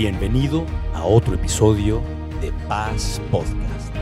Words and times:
Bienvenido 0.00 0.64
a 0.94 1.04
otro 1.04 1.34
episodio 1.34 2.00
de 2.40 2.52
Paz 2.68 3.20
Podcast. 3.32 3.92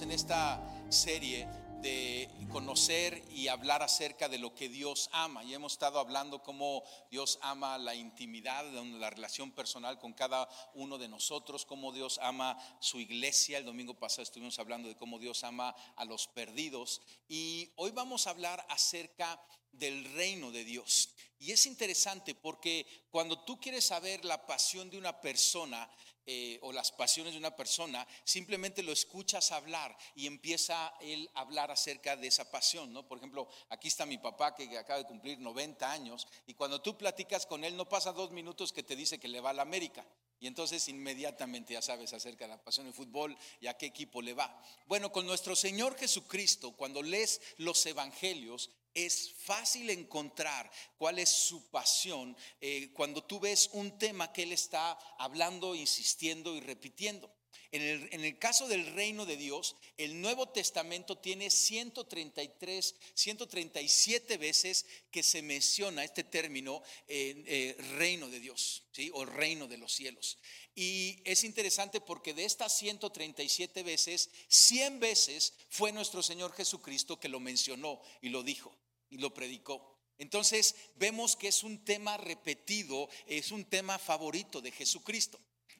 En 0.00 0.10
esta 0.10 0.66
serie 0.88 1.46
de 1.82 2.30
conocer 2.48 3.22
y 3.38 3.46
hablar 3.46 3.84
acerca 3.84 4.28
de 4.28 4.38
lo 4.38 4.52
que 4.52 4.68
Dios 4.68 5.08
ama. 5.12 5.44
Y 5.44 5.54
hemos 5.54 5.74
estado 5.74 6.00
hablando 6.00 6.42
cómo 6.42 6.82
Dios 7.08 7.38
ama 7.40 7.78
la 7.78 7.94
intimidad, 7.94 8.64
la 8.64 9.10
relación 9.10 9.52
personal 9.52 10.00
con 10.00 10.12
cada 10.12 10.48
uno 10.74 10.98
de 10.98 11.06
nosotros, 11.06 11.64
cómo 11.64 11.92
Dios 11.92 12.18
ama 12.20 12.58
su 12.80 12.98
iglesia. 12.98 13.58
El 13.58 13.64
domingo 13.64 13.94
pasado 13.94 14.24
estuvimos 14.24 14.58
hablando 14.58 14.88
de 14.88 14.96
cómo 14.96 15.20
Dios 15.20 15.44
ama 15.44 15.72
a 15.94 16.04
los 16.04 16.26
perdidos. 16.26 17.00
Y 17.28 17.70
hoy 17.76 17.92
vamos 17.92 18.26
a 18.26 18.30
hablar 18.30 18.66
acerca 18.68 19.40
del 19.70 20.12
reino 20.14 20.50
de 20.50 20.64
Dios. 20.64 21.14
Y 21.38 21.52
es 21.52 21.64
interesante 21.66 22.34
porque 22.34 22.86
cuando 23.12 23.44
tú 23.44 23.60
quieres 23.60 23.84
saber 23.84 24.24
la 24.24 24.46
pasión 24.46 24.90
de 24.90 24.98
una 24.98 25.20
persona 25.20 25.88
eh, 26.30 26.58
o 26.60 26.72
las 26.74 26.92
pasiones 26.92 27.32
de 27.32 27.38
una 27.38 27.56
persona, 27.56 28.06
simplemente 28.22 28.82
lo 28.82 28.92
escuchas 28.92 29.50
hablar 29.50 29.96
y 30.14 30.26
empieza 30.26 30.92
él 31.00 31.30
a 31.32 31.40
hablar 31.40 31.70
acerca 31.70 32.18
de 32.18 32.26
esa 32.26 32.50
pasión, 32.50 32.92
¿no? 32.92 33.08
Por 33.08 33.16
ejemplo, 33.16 33.48
aquí 33.70 33.88
está 33.88 34.04
mi 34.04 34.18
papá 34.18 34.54
que 34.54 34.76
acaba 34.76 34.98
de 34.98 35.06
cumplir 35.06 35.38
90 35.38 35.90
años 35.90 36.28
y 36.46 36.52
cuando 36.52 36.82
tú 36.82 36.98
platicas 36.98 37.46
con 37.46 37.64
él 37.64 37.78
no 37.78 37.88
pasa 37.88 38.12
dos 38.12 38.30
minutos 38.30 38.74
que 38.74 38.82
te 38.82 38.94
dice 38.94 39.18
que 39.18 39.26
le 39.26 39.40
va 39.40 39.50
a 39.50 39.54
la 39.54 39.62
América. 39.62 40.04
Y 40.38 40.46
entonces 40.46 40.86
inmediatamente 40.88 41.72
ya 41.72 41.80
sabes 41.80 42.12
acerca 42.12 42.44
de 42.44 42.50
la 42.50 42.62
pasión 42.62 42.84
del 42.84 42.94
fútbol 42.94 43.34
y 43.62 43.66
a 43.66 43.78
qué 43.78 43.86
equipo 43.86 44.20
le 44.20 44.34
va. 44.34 44.62
Bueno, 44.86 45.10
con 45.10 45.24
nuestro 45.26 45.56
Señor 45.56 45.96
Jesucristo, 45.96 46.72
cuando 46.72 47.02
lees 47.02 47.40
los 47.56 47.84
evangelios, 47.86 48.70
es 48.94 49.34
fácil 49.44 49.90
encontrar 49.90 50.70
cuál 50.96 51.18
es 51.18 51.28
su 51.28 51.70
pasión 51.70 52.36
eh, 52.60 52.92
cuando 52.94 53.22
tú 53.22 53.40
ves 53.40 53.70
un 53.72 53.98
tema 53.98 54.32
que 54.32 54.42
Él 54.42 54.52
está 54.52 54.98
hablando, 55.18 55.74
insistiendo 55.74 56.54
y 56.54 56.60
repitiendo. 56.60 57.30
En 57.70 58.24
el, 58.24 58.38
caso 58.38 58.66
del 58.66 58.86
reino 58.94 59.26
de 59.26 59.36
Dios, 59.36 59.76
el 59.98 60.22
Nuevo 60.22 60.48
Testamento 60.48 61.18
tiene 61.18 61.50
133, 61.50 62.94
137 63.12 64.38
veces 64.38 64.86
que 65.10 65.22
se 65.22 65.42
menciona 65.42 66.02
este 66.02 66.24
término 66.24 66.82
eh, 67.08 67.76
reino 67.98 68.30
de 68.30 68.40
Dios, 68.40 68.84
¿sí? 68.92 69.10
o 69.12 69.26
reino 69.26 69.68
de 69.68 69.76
los 69.76 69.92
cielos. 69.92 70.38
Y 70.74 71.20
es 71.26 71.44
interesante 71.44 72.00
porque 72.00 72.32
de 72.32 72.46
estas 72.46 72.74
137 72.78 73.82
veces, 73.82 74.30
100 74.48 74.98
veces 74.98 75.52
fue 75.68 75.92
nuestro 75.92 76.22
Señor 76.22 76.54
Jesucristo 76.54 77.20
que 77.20 77.28
lo 77.28 77.38
mencionó 77.38 78.00
y 78.22 78.30
lo 78.30 78.42
dijo 78.42 78.74
y 79.10 79.18
lo 79.18 79.34
predicó. 79.34 79.94
Entonces 80.16 80.74
vemos 80.96 81.36
que 81.36 81.48
es 81.48 81.62
un 81.62 81.84
tema 81.84 82.16
repetido, 82.16 83.10
es 83.26 83.52
un 83.52 83.66
tema 83.66 83.98
favorito 83.98 84.62
de 84.62 84.72
Jesucristo 84.72 85.38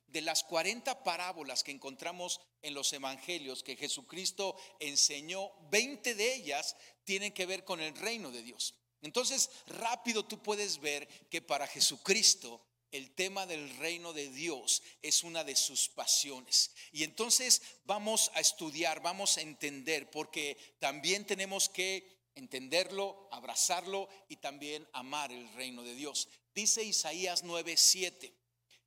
de 0.09 0.23
las 0.23 0.42
40 0.45 1.05
parábolas 1.05 1.62
que 1.62 1.70
encontramos 1.70 2.41
en 2.62 2.75
los 2.75 2.92
evangelios 2.92 3.62
que 3.62 3.77
Jesucristo 3.77 4.56
enseñó, 4.81 5.53
20 5.70 6.14
de 6.14 6.34
ellas 6.34 6.77
tienen 7.05 7.33
que 7.33 7.47
ver 7.47 7.64
con 7.64 7.81
el 7.81 7.95
reino 7.97 8.31
de 8.31 8.42
Dios. 8.42 8.75
Entonces, 9.03 9.51
rápido 9.67 10.25
tú 10.25 10.42
puedes 10.42 10.81
ver 10.81 11.06
que 11.31 11.41
para 11.41 11.67
Jesucristo 11.67 12.64
el 12.91 13.14
tema 13.14 13.47
del 13.47 13.77
reino 13.77 14.12
de 14.12 14.31
Dios 14.31 14.83
es 15.03 15.23
una 15.23 15.45
de 15.45 15.56
sus 15.56 15.89
pasiones. 15.89 16.73
Y 16.91 17.05
entonces 17.05 17.61
vamos 17.84 18.31
a 18.34 18.41
estudiar, 18.41 19.03
vamos 19.03 19.36
a 19.36 19.42
entender, 19.42 20.11
porque 20.11 20.56
también 20.79 21.27
tenemos 21.27 21.69
que 21.69 22.31
entenderlo, 22.34 23.29
abrazarlo 23.31 24.09
y 24.29 24.36
también 24.36 24.89
amar 24.92 25.33
el 25.33 25.53
reino 25.55 25.83
de 25.83 25.95
Dios. 25.95 26.29
Dice 26.55 26.83
Isaías 26.83 27.45
9:7. 27.45 28.33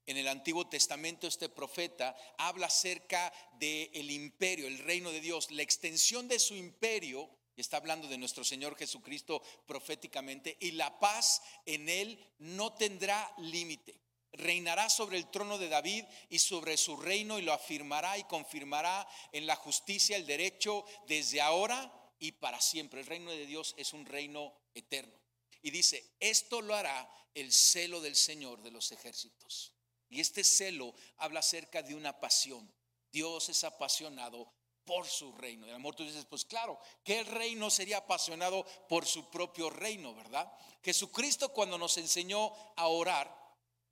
En 0.05 0.17
el 0.17 0.27
Antiguo 0.27 0.67
Testamento 0.67 1.27
este 1.27 1.49
profeta 1.49 2.15
habla 2.37 2.67
acerca 2.67 3.31
del 3.53 3.89
el 3.93 4.11
imperio, 4.11 4.67
el 4.67 4.79
reino 4.79 5.11
de 5.11 5.21
Dios, 5.21 5.51
la 5.51 5.61
extensión 5.61 6.27
de 6.27 6.39
su 6.39 6.55
imperio, 6.55 7.29
y 7.55 7.61
está 7.61 7.77
hablando 7.77 8.07
de 8.07 8.17
nuestro 8.17 8.43
Señor 8.43 8.75
Jesucristo 8.75 9.41
proféticamente, 9.67 10.57
y 10.59 10.71
la 10.71 10.99
paz 10.99 11.41
en 11.65 11.87
él 11.87 12.19
no 12.39 12.73
tendrá 12.73 13.31
límite. 13.37 13.99
Reinará 14.33 14.89
sobre 14.89 15.17
el 15.17 15.29
trono 15.29 15.57
de 15.57 15.67
David 15.67 16.05
y 16.29 16.39
sobre 16.39 16.77
su 16.77 16.95
reino 16.95 17.37
y 17.37 17.41
lo 17.41 17.51
afirmará 17.51 18.17
y 18.17 18.23
confirmará 18.23 19.07
en 19.33 19.45
la 19.45 19.57
justicia, 19.57 20.15
el 20.15 20.25
derecho, 20.25 20.85
desde 21.07 21.41
ahora 21.41 21.91
y 22.17 22.31
para 22.31 22.61
siempre. 22.61 23.01
El 23.01 23.07
reino 23.07 23.29
de 23.29 23.45
Dios 23.45 23.75
es 23.77 23.91
un 23.91 24.05
reino 24.05 24.53
eterno. 24.73 25.19
Y 25.61 25.71
dice, 25.71 26.15
esto 26.19 26.61
lo 26.61 26.73
hará 26.75 27.09
el 27.35 27.51
celo 27.51 27.99
del 27.99 28.15
Señor 28.15 28.61
de 28.61 28.71
los 28.71 28.91
ejércitos. 28.93 29.73
Y 30.11 30.19
este 30.19 30.43
celo 30.43 30.93
habla 31.17 31.39
acerca 31.39 31.81
de 31.81 31.95
una 31.95 32.19
pasión. 32.19 32.71
Dios 33.11 33.47
es 33.49 33.63
apasionado 33.63 34.51
por 34.85 35.07
su 35.07 35.31
reino. 35.31 35.65
El 35.65 35.73
amor 35.73 35.95
tú 35.95 36.03
dices, 36.03 36.25
pues 36.25 36.43
claro, 36.43 36.77
¿qué 37.03 37.23
reino 37.23 37.69
sería 37.69 37.97
apasionado 37.97 38.65
por 38.89 39.05
su 39.05 39.29
propio 39.29 39.69
reino, 39.69 40.13
verdad? 40.13 40.51
Jesucristo 40.83 41.53
cuando 41.53 41.77
nos 41.77 41.97
enseñó 41.97 42.51
a 42.75 42.87
orar, 42.87 43.33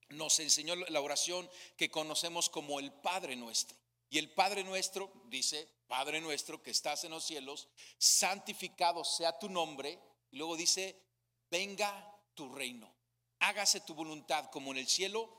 nos 0.10 0.40
enseñó 0.40 0.76
la 0.76 1.00
oración 1.00 1.50
que 1.78 1.90
conocemos 1.90 2.50
como 2.50 2.80
el 2.80 2.92
Padre 2.92 3.38
nuestro. 3.38 3.78
Y 4.10 4.18
el 4.18 4.30
Padre 4.34 4.66
nuestro 4.66 5.12
dice, 5.28 5.70
Padre 5.88 6.20
nuestro 6.20 6.62
que 6.62 6.72
estás 6.72 7.06
en 7.06 7.12
los 7.12 7.24
cielos, 7.24 7.70
santificado 7.98 9.06
sea 9.06 9.40
tu 9.40 9.48
nombre. 9.48 9.98
Y 10.32 10.38
luego 10.38 10.58
dice, 10.58 11.02
venga 11.50 12.20
tu 12.34 12.50
reino. 12.50 12.94
Hágase 13.40 13.80
tu 13.82 13.94
voluntad 13.94 14.50
como 14.52 14.72
en 14.72 14.80
el 14.80 14.88
cielo, 14.88 15.39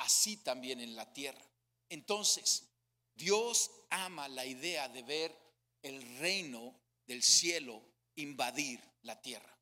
así 0.00 0.36
también 0.38 0.80
en 0.80 0.96
la 0.96 1.12
tierra. 1.12 1.44
Entonces, 1.88 2.68
Dios 3.14 3.70
ama 3.90 4.28
la 4.28 4.46
idea 4.46 4.88
de 4.88 5.02
ver 5.02 5.36
el 5.82 6.18
reino 6.18 6.78
del 7.06 7.22
cielo 7.22 7.82
invadir 8.16 8.80
la 9.02 9.20
tierra. 9.20 9.56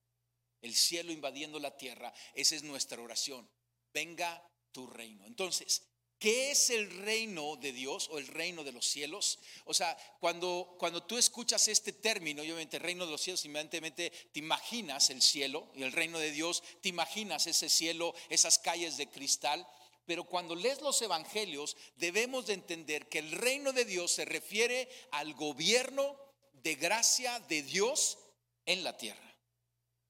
El 0.61 0.75
cielo 0.75 1.13
invadiendo 1.13 1.59
la 1.59 1.77
tierra, 1.77 2.13
esa 2.35 2.57
es 2.57 2.63
nuestra 2.63 3.01
oración. 3.01 3.49
Venga 3.93 4.43
tu 4.73 4.87
reino. 4.87 5.25
Entonces, 5.27 5.83
¿Qué 6.19 6.51
es 6.51 6.71
el 6.71 6.91
reino 7.05 7.55
de 7.55 7.71
Dios 7.71 8.09
o 8.11 8.19
el 8.19 8.27
reino 8.27 8.65
de 8.65 8.73
los 8.73 8.85
cielos? 8.85 9.39
O 9.67 9.73
sea, 9.73 9.97
cuando, 10.19 10.75
cuando 10.77 11.05
tú 11.05 11.17
escuchas 11.17 11.69
este 11.69 11.93
término, 11.93 12.43
obviamente 12.43 12.81
reino 12.81 13.07
de 13.07 13.13
los 13.13 13.21
cielos, 13.21 13.45
inmediatamente 13.45 14.11
te 14.11 14.41
imaginas 14.41 15.11
el 15.11 15.23
cielo 15.23 15.71
y 15.77 15.85
el 15.85 15.93
reino 15.93 16.19
de 16.19 16.33
Dios, 16.33 16.65
te 16.83 16.89
imaginas 16.89 17.47
ese 17.47 17.69
cielo, 17.69 18.17
esas 18.31 18.59
calles 18.59 18.97
de 18.97 19.09
cristal. 19.09 19.65
Pero 20.09 20.25
cuando 20.25 20.55
lees 20.55 20.81
los 20.81 21.03
evangelios, 21.03 21.77
debemos 21.97 22.47
de 22.47 22.55
entender 22.55 23.11
que 23.11 23.19
el 23.19 23.31
reino 23.31 23.75
de 23.75 23.85
Dios 23.85 24.11
se 24.11 24.25
refiere 24.25 24.89
al 25.11 25.35
gobierno 25.35 26.17
de 26.55 26.77
gracia 26.77 27.39
de 27.41 27.61
Dios 27.61 28.19
en 28.65 28.85
la 28.85 28.97
tierra. 28.97 29.37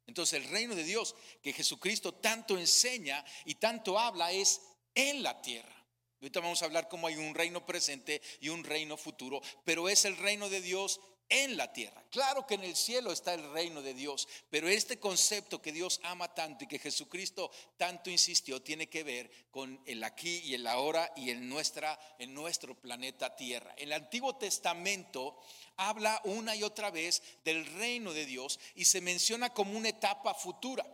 Entonces 0.06 0.41
el 0.41 0.48
reino 0.50 0.76
de 0.76 0.84
Dios 0.84 1.16
que 1.42 1.53
Jesucristo 1.53 2.14
tanto 2.14 2.56
enseña 2.56 3.25
y 3.44 3.56
tanto 3.56 3.98
habla 3.98 4.31
es 4.31 4.60
en 4.94 5.25
la 5.25 5.42
tierra. 5.42 5.84
Ahorita 6.20 6.38
vamos 6.38 6.62
a 6.62 6.66
hablar 6.66 6.88
cómo 6.88 7.09
hay 7.09 7.16
un 7.16 7.34
reino 7.34 7.66
presente 7.66 8.22
y 8.41 8.50
un 8.50 8.62
reino 8.62 8.97
futuro, 8.97 9.42
pero 9.65 9.88
es 9.88 10.04
el 10.04 10.16
reino 10.16 10.48
de 10.48 10.60
Dios 10.60 11.00
en 11.28 11.56
la 11.56 11.72
tierra. 11.72 12.03
Claro 12.11 12.47
que 12.47 12.55
en 12.55 12.65
el 12.65 12.75
cielo 12.75 13.12
está 13.12 13.34
el 13.34 13.53
reino 13.53 13.83
de 13.83 13.94
Dios, 13.94 14.27
pero 14.50 14.69
este 14.69 14.99
concepto 14.99 15.61
que 15.61 15.72
Dios 15.72 16.00
ama 16.03 16.33
tanto 16.34 16.65
y 16.65 16.66
que 16.66 16.78
Jesucristo 16.78 17.50
tanto 17.77 18.11
insistió 18.11 18.62
tiene 18.62 18.89
que 18.89 19.03
ver 19.03 19.31
con 19.50 19.81
el 19.84 20.03
aquí 20.05 20.39
y 20.44 20.55
el 20.55 20.66
ahora 20.66 21.12
y 21.16 21.31
en 21.31 21.49
nuestra 21.49 21.99
en 22.19 22.34
nuestro 22.34 22.75
planeta 22.75 23.37
Tierra. 23.37 23.75
El 23.77 23.93
Antiguo 23.93 24.37
Testamento 24.37 25.39
habla 25.77 26.21
una 26.25 26.56
y 26.56 26.62
otra 26.62 26.91
vez 26.91 27.22
del 27.45 27.66
reino 27.75 28.12
de 28.12 28.27
Dios 28.27 28.59
y 28.75 28.84
se 28.84 29.00
menciona 29.00 29.53
como 29.53 29.77
una 29.77 29.91
etapa 29.91 30.34
futura, 30.34 30.84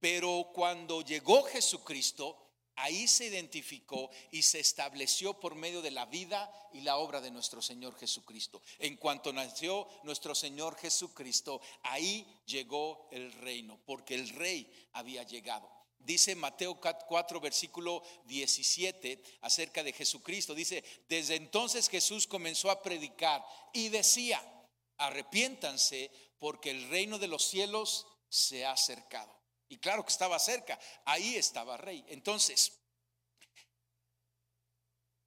pero 0.00 0.50
cuando 0.52 1.02
llegó 1.02 1.44
Jesucristo 1.44 2.43
Ahí 2.76 3.06
se 3.06 3.26
identificó 3.26 4.10
y 4.30 4.42
se 4.42 4.60
estableció 4.60 5.38
por 5.38 5.54
medio 5.54 5.80
de 5.80 5.90
la 5.90 6.06
vida 6.06 6.52
y 6.72 6.80
la 6.80 6.96
obra 6.96 7.20
de 7.20 7.30
nuestro 7.30 7.62
Señor 7.62 7.96
Jesucristo. 7.96 8.60
En 8.78 8.96
cuanto 8.96 9.32
nació 9.32 9.88
nuestro 10.02 10.34
Señor 10.34 10.76
Jesucristo, 10.76 11.60
ahí 11.82 12.26
llegó 12.46 13.08
el 13.12 13.32
reino, 13.32 13.78
porque 13.86 14.14
el 14.14 14.28
rey 14.30 14.70
había 14.92 15.22
llegado. 15.22 15.70
Dice 15.98 16.34
Mateo 16.34 16.78
4, 16.78 17.40
versículo 17.40 18.02
17 18.26 19.22
acerca 19.40 19.82
de 19.82 19.92
Jesucristo. 19.92 20.54
Dice, 20.54 20.84
desde 21.08 21.36
entonces 21.36 21.88
Jesús 21.88 22.26
comenzó 22.26 22.70
a 22.70 22.82
predicar 22.82 23.42
y 23.72 23.88
decía, 23.88 24.42
arrepiéntanse 24.98 26.10
porque 26.38 26.70
el 26.70 26.88
reino 26.90 27.18
de 27.18 27.28
los 27.28 27.44
cielos 27.44 28.06
se 28.28 28.66
ha 28.66 28.72
acercado. 28.72 29.43
Y 29.68 29.78
claro 29.78 30.04
que 30.04 30.12
estaba 30.12 30.38
cerca, 30.38 30.78
ahí 31.04 31.36
estaba 31.36 31.76
rey. 31.76 32.04
Entonces, 32.08 32.72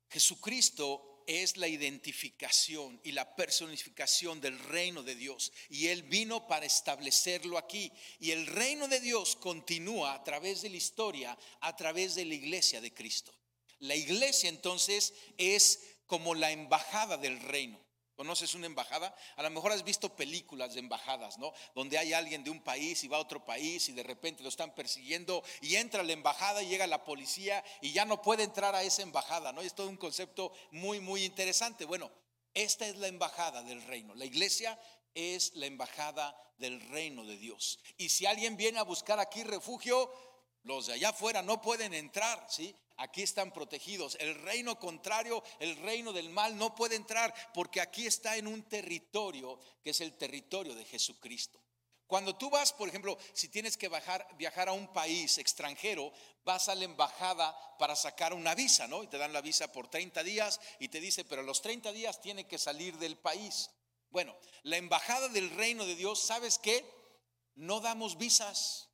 Jesucristo 0.10 1.24
es 1.28 1.58
la 1.58 1.68
identificación 1.68 3.00
y 3.04 3.12
la 3.12 3.36
personificación 3.36 4.40
del 4.40 4.58
reino 4.58 5.04
de 5.04 5.16
Dios. 5.16 5.52
Y 5.70 5.88
Él 5.88 6.04
vino 6.04 6.48
para 6.48 6.66
establecerlo 6.66 7.58
aquí. 7.58 7.92
Y 8.20 8.32
el 8.32 8.48
reino 8.48 8.88
de 8.88 9.02
Dios 9.02 9.36
continúa 9.36 10.14
a 10.14 10.24
través 10.24 10.62
de 10.62 10.70
la 10.70 10.78
historia, 10.78 11.38
a 11.60 11.76
través 11.76 12.16
de 12.16 12.26
la 12.26 12.34
iglesia 12.34 12.80
de 12.80 12.94
Cristo. 12.94 13.34
La 13.80 13.96
iglesia 13.96 14.50
entonces 14.50 15.14
es 15.38 15.98
como 16.08 16.34
la 16.34 16.52
embajada 16.52 17.18
del 17.18 17.40
reino. 17.42 17.87
¿Conoces 18.18 18.56
una 18.56 18.66
embajada? 18.66 19.16
A 19.36 19.44
lo 19.44 19.52
mejor 19.52 19.72
has 19.72 19.84
visto 19.84 20.10
películas 20.16 20.74
de 20.74 20.80
embajadas, 20.80 21.38
¿no? 21.38 21.54
Donde 21.76 22.00
hay 22.00 22.14
alguien 22.14 22.44
de 22.44 22.50
un 22.50 22.64
país 22.64 23.04
y 23.04 23.08
va 23.08 23.18
a 23.18 23.20
otro 23.20 23.46
país 23.46 23.88
y 23.90 23.92
de 23.94 24.02
repente 24.02 24.42
lo 24.42 24.50
están 24.50 24.74
persiguiendo 24.74 25.44
y 25.62 25.76
entra 25.76 26.02
la 26.02 26.14
embajada 26.14 26.64
y 26.64 26.68
llega 26.68 26.88
la 26.88 27.04
policía 27.04 27.64
y 27.80 27.92
ya 27.92 28.06
no 28.06 28.24
puede 28.24 28.42
entrar 28.42 28.74
a 28.74 28.82
esa 28.82 29.04
embajada, 29.04 29.54
¿no? 29.54 29.62
es 29.62 29.76
todo 29.76 29.88
un 29.88 29.98
concepto 29.98 30.52
muy, 30.72 31.00
muy 31.00 31.26
interesante. 31.26 31.86
Bueno, 31.86 32.12
esta 32.56 32.88
es 32.88 32.96
la 32.96 33.06
embajada 33.06 33.62
del 33.62 33.84
reino. 33.84 34.16
La 34.16 34.26
iglesia 34.26 34.80
es 35.14 35.54
la 35.54 35.68
embajada 35.68 36.36
del 36.58 36.82
reino 36.90 37.24
de 37.24 37.38
Dios. 37.38 37.80
Y 37.98 38.10
si 38.10 38.26
alguien 38.26 38.58
viene 38.58 38.80
a 38.80 38.84
buscar 38.84 39.20
aquí 39.20 39.44
refugio, 39.44 40.12
los 40.68 40.88
de 40.88 40.94
allá 40.94 41.10
afuera 41.10 41.42
no 41.42 41.62
pueden 41.62 41.94
entrar, 41.94 42.46
¿sí? 42.50 42.76
Aquí 42.98 43.24
están 43.24 43.52
protegidos. 43.52 44.18
El 44.20 44.36
reino 44.36 44.78
contrario, 44.78 45.44
el 45.60 45.78
reino 45.78 46.12
del 46.12 46.30
mal, 46.30 46.58
no 46.58 46.76
puede 46.76 46.96
entrar 46.96 47.34
porque 47.54 47.80
aquí 47.80 48.06
está 48.06 48.36
en 48.38 48.48
un 48.48 48.64
territorio 48.64 49.60
que 49.84 49.92
es 49.92 50.02
el 50.02 50.18
territorio 50.18 50.76
de 50.76 50.84
Jesucristo. 50.84 51.64
Cuando 52.06 52.36
tú 52.36 52.50
vas, 52.50 52.72
por 52.74 52.88
ejemplo, 52.88 53.18
si 53.34 53.50
tienes 53.50 53.76
que 53.78 53.90
viajar 54.38 54.70
a 54.70 54.74
un 54.74 54.92
país 54.94 55.38
extranjero, 55.38 56.12
vas 56.44 56.70
a 56.70 56.76
la 56.76 56.86
embajada 56.86 57.56
para 57.78 57.96
sacar 57.96 58.34
una 58.34 58.56
visa, 58.56 58.88
¿no? 58.88 59.04
Y 59.04 59.08
te 59.08 59.18
dan 59.18 59.34
la 59.34 59.42
visa 59.42 59.72
por 59.72 59.90
30 59.90 60.24
días 60.24 60.60
y 60.80 60.88
te 60.88 61.00
dice, 61.02 61.26
pero 61.26 61.44
los 61.44 61.62
30 61.62 61.92
días 61.92 62.22
tiene 62.22 62.46
que 62.46 62.58
salir 62.58 62.98
del 62.98 63.18
país. 63.18 63.70
Bueno, 64.10 64.36
la 64.64 64.78
embajada 64.78 65.28
del 65.28 65.50
reino 65.52 65.86
de 65.86 65.96
Dios, 65.96 66.22
¿sabes 66.22 66.58
qué? 66.58 66.86
No 67.56 67.82
damos 67.82 68.18
visas, 68.18 68.87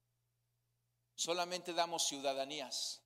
solamente 1.15 1.74
damos 1.74 2.07
ciudadanías. 2.07 3.01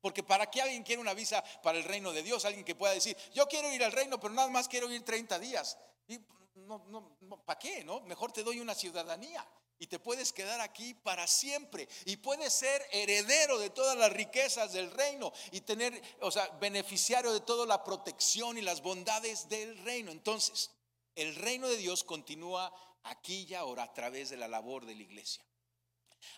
Porque 0.00 0.22
¿para 0.22 0.50
qué 0.50 0.60
alguien 0.60 0.82
quiere 0.82 1.00
una 1.00 1.14
visa 1.14 1.42
para 1.62 1.78
el 1.78 1.84
reino 1.84 2.12
de 2.12 2.22
Dios? 2.22 2.44
Alguien 2.44 2.64
que 2.64 2.74
pueda 2.74 2.92
decir, 2.92 3.16
yo 3.32 3.46
quiero 3.46 3.72
ir 3.72 3.82
al 3.82 3.92
reino, 3.92 4.20
pero 4.20 4.34
nada 4.34 4.50
más 4.50 4.68
quiero 4.68 4.90
ir 4.92 5.02
30 5.02 5.38
días. 5.38 5.78
Y 6.06 6.18
no, 6.56 6.84
no, 6.88 7.16
¿Para 7.44 7.58
qué? 7.58 7.82
No? 7.84 8.00
Mejor 8.02 8.30
te 8.30 8.42
doy 8.42 8.60
una 8.60 8.74
ciudadanía 8.74 9.46
y 9.78 9.86
te 9.86 9.98
puedes 9.98 10.32
quedar 10.32 10.60
aquí 10.60 10.94
para 10.94 11.26
siempre 11.26 11.88
y 12.04 12.16
puedes 12.16 12.52
ser 12.52 12.86
heredero 12.92 13.58
de 13.58 13.70
todas 13.70 13.96
las 13.96 14.12
riquezas 14.12 14.72
del 14.72 14.90
reino 14.90 15.32
y 15.52 15.62
tener, 15.62 16.00
o 16.20 16.30
sea, 16.30 16.48
beneficiario 16.60 17.32
de 17.32 17.40
toda 17.40 17.66
la 17.66 17.82
protección 17.82 18.58
y 18.58 18.60
las 18.60 18.82
bondades 18.82 19.48
del 19.48 19.78
reino. 19.84 20.12
Entonces, 20.12 20.70
el 21.14 21.34
reino 21.34 21.66
de 21.66 21.76
Dios 21.76 22.04
continúa 22.04 22.72
aquí 23.04 23.46
y 23.48 23.54
ahora 23.54 23.84
a 23.84 23.94
través 23.94 24.30
de 24.30 24.36
la 24.36 24.48
labor 24.48 24.84
de 24.86 24.94
la 24.94 25.02
iglesia. 25.02 25.44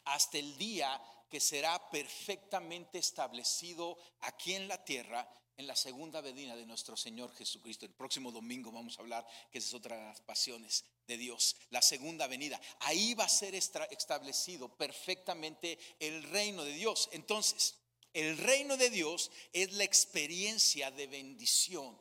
Hasta 0.04 0.38
el 0.38 0.56
día 0.56 1.00
que 1.30 1.40
será 1.40 1.90
perfectamente 1.90 2.98
establecido 2.98 3.98
aquí 4.20 4.54
en 4.54 4.68
la 4.68 4.84
tierra 4.84 5.28
en 5.56 5.66
la 5.66 5.76
segunda 5.76 6.20
venida 6.20 6.54
de 6.54 6.66
nuestro 6.66 6.96
Señor 6.96 7.34
Jesucristo. 7.34 7.86
El 7.86 7.92
próximo 7.92 8.30
domingo 8.30 8.70
vamos 8.70 8.98
a 8.98 9.00
hablar, 9.00 9.26
que 9.50 9.58
es 9.58 9.72
otra 9.72 9.96
de 9.96 10.04
las 10.04 10.20
pasiones 10.20 10.84
de 11.06 11.16
Dios, 11.16 11.56
la 11.70 11.80
segunda 11.80 12.26
venida. 12.26 12.60
Ahí 12.80 13.14
va 13.14 13.24
a 13.24 13.28
ser 13.28 13.54
establecido 13.54 14.68
perfectamente 14.76 15.78
el 15.98 16.22
reino 16.24 16.62
de 16.62 16.74
Dios. 16.74 17.08
Entonces, 17.12 17.76
el 18.12 18.36
reino 18.38 18.76
de 18.76 18.90
Dios 18.90 19.30
es 19.52 19.72
la 19.72 19.84
experiencia 19.84 20.90
de 20.90 21.06
bendición 21.06 21.98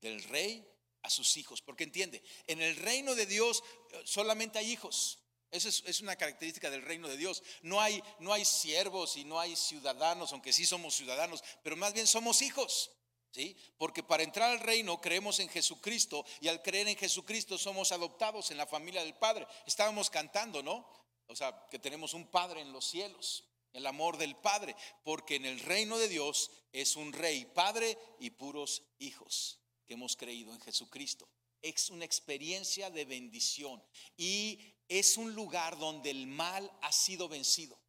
del 0.00 0.22
rey 0.24 0.66
a 1.02 1.10
sus 1.10 1.36
hijos. 1.36 1.62
Porque 1.62 1.84
entiende, 1.84 2.22
en 2.46 2.62
el 2.62 2.76
reino 2.76 3.14
de 3.14 3.26
Dios 3.26 3.62
eh, 3.92 4.02
solamente 4.04 4.58
hay 4.58 4.70
hijos. 4.70 5.19
Esa 5.50 5.68
es, 5.68 6.00
una 6.00 6.14
característica 6.14 6.70
del 6.70 6.82
reino 6.82 7.08
de 7.08 7.16
Dios. 7.16 7.42
No 7.62 7.80
hay, 7.80 8.02
no 8.20 8.32
hay 8.32 8.44
siervos 8.44 9.16
y 9.16 9.24
no 9.24 9.40
hay 9.40 9.56
ciudadanos, 9.56 10.32
aunque 10.32 10.52
sí 10.52 10.64
somos 10.64 10.94
ciudadanos, 10.94 11.42
pero 11.62 11.76
más 11.76 11.92
bien 11.92 12.06
somos 12.06 12.42
hijos. 12.42 12.90
¿Sí? 13.32 13.56
Porque 13.78 14.02
para 14.02 14.24
entrar 14.24 14.50
al 14.50 14.58
reino 14.58 15.00
creemos 15.00 15.38
en 15.38 15.48
Jesucristo 15.48 16.24
y 16.40 16.48
al 16.48 16.62
creer 16.62 16.88
en 16.88 16.96
Jesucristo 16.96 17.58
somos 17.58 17.92
adoptados 17.92 18.50
en 18.50 18.56
la 18.56 18.66
familia 18.66 19.04
del 19.04 19.14
Padre. 19.14 19.46
Estábamos 19.66 20.10
cantando, 20.10 20.64
¿no? 20.64 20.88
O 21.28 21.36
sea, 21.36 21.68
que 21.70 21.78
tenemos 21.78 22.12
un 22.12 22.26
Padre 22.26 22.60
en 22.60 22.72
los 22.72 22.86
cielos, 22.86 23.44
el 23.72 23.86
amor 23.86 24.16
del 24.18 24.34
Padre, 24.34 24.74
porque 25.04 25.36
en 25.36 25.44
el 25.44 25.60
reino 25.60 25.96
de 25.96 26.08
Dios 26.08 26.50
es 26.72 26.96
un 26.96 27.12
rey, 27.12 27.44
Padre 27.44 27.96
y 28.18 28.30
puros 28.30 28.82
hijos 28.98 29.60
que 29.86 29.94
hemos 29.94 30.16
creído 30.16 30.52
en 30.52 30.60
Jesucristo. 30.60 31.28
Es 31.62 31.88
una 31.90 32.04
experiencia 32.04 32.90
de 32.90 33.04
bendición 33.04 33.80
y 34.16 34.74
es 34.90 35.16
un 35.16 35.34
lugar 35.34 35.78
donde 35.78 36.10
el 36.10 36.26
mal 36.26 36.70
ha 36.82 36.92
sido 36.92 37.28
vencido 37.28 37.80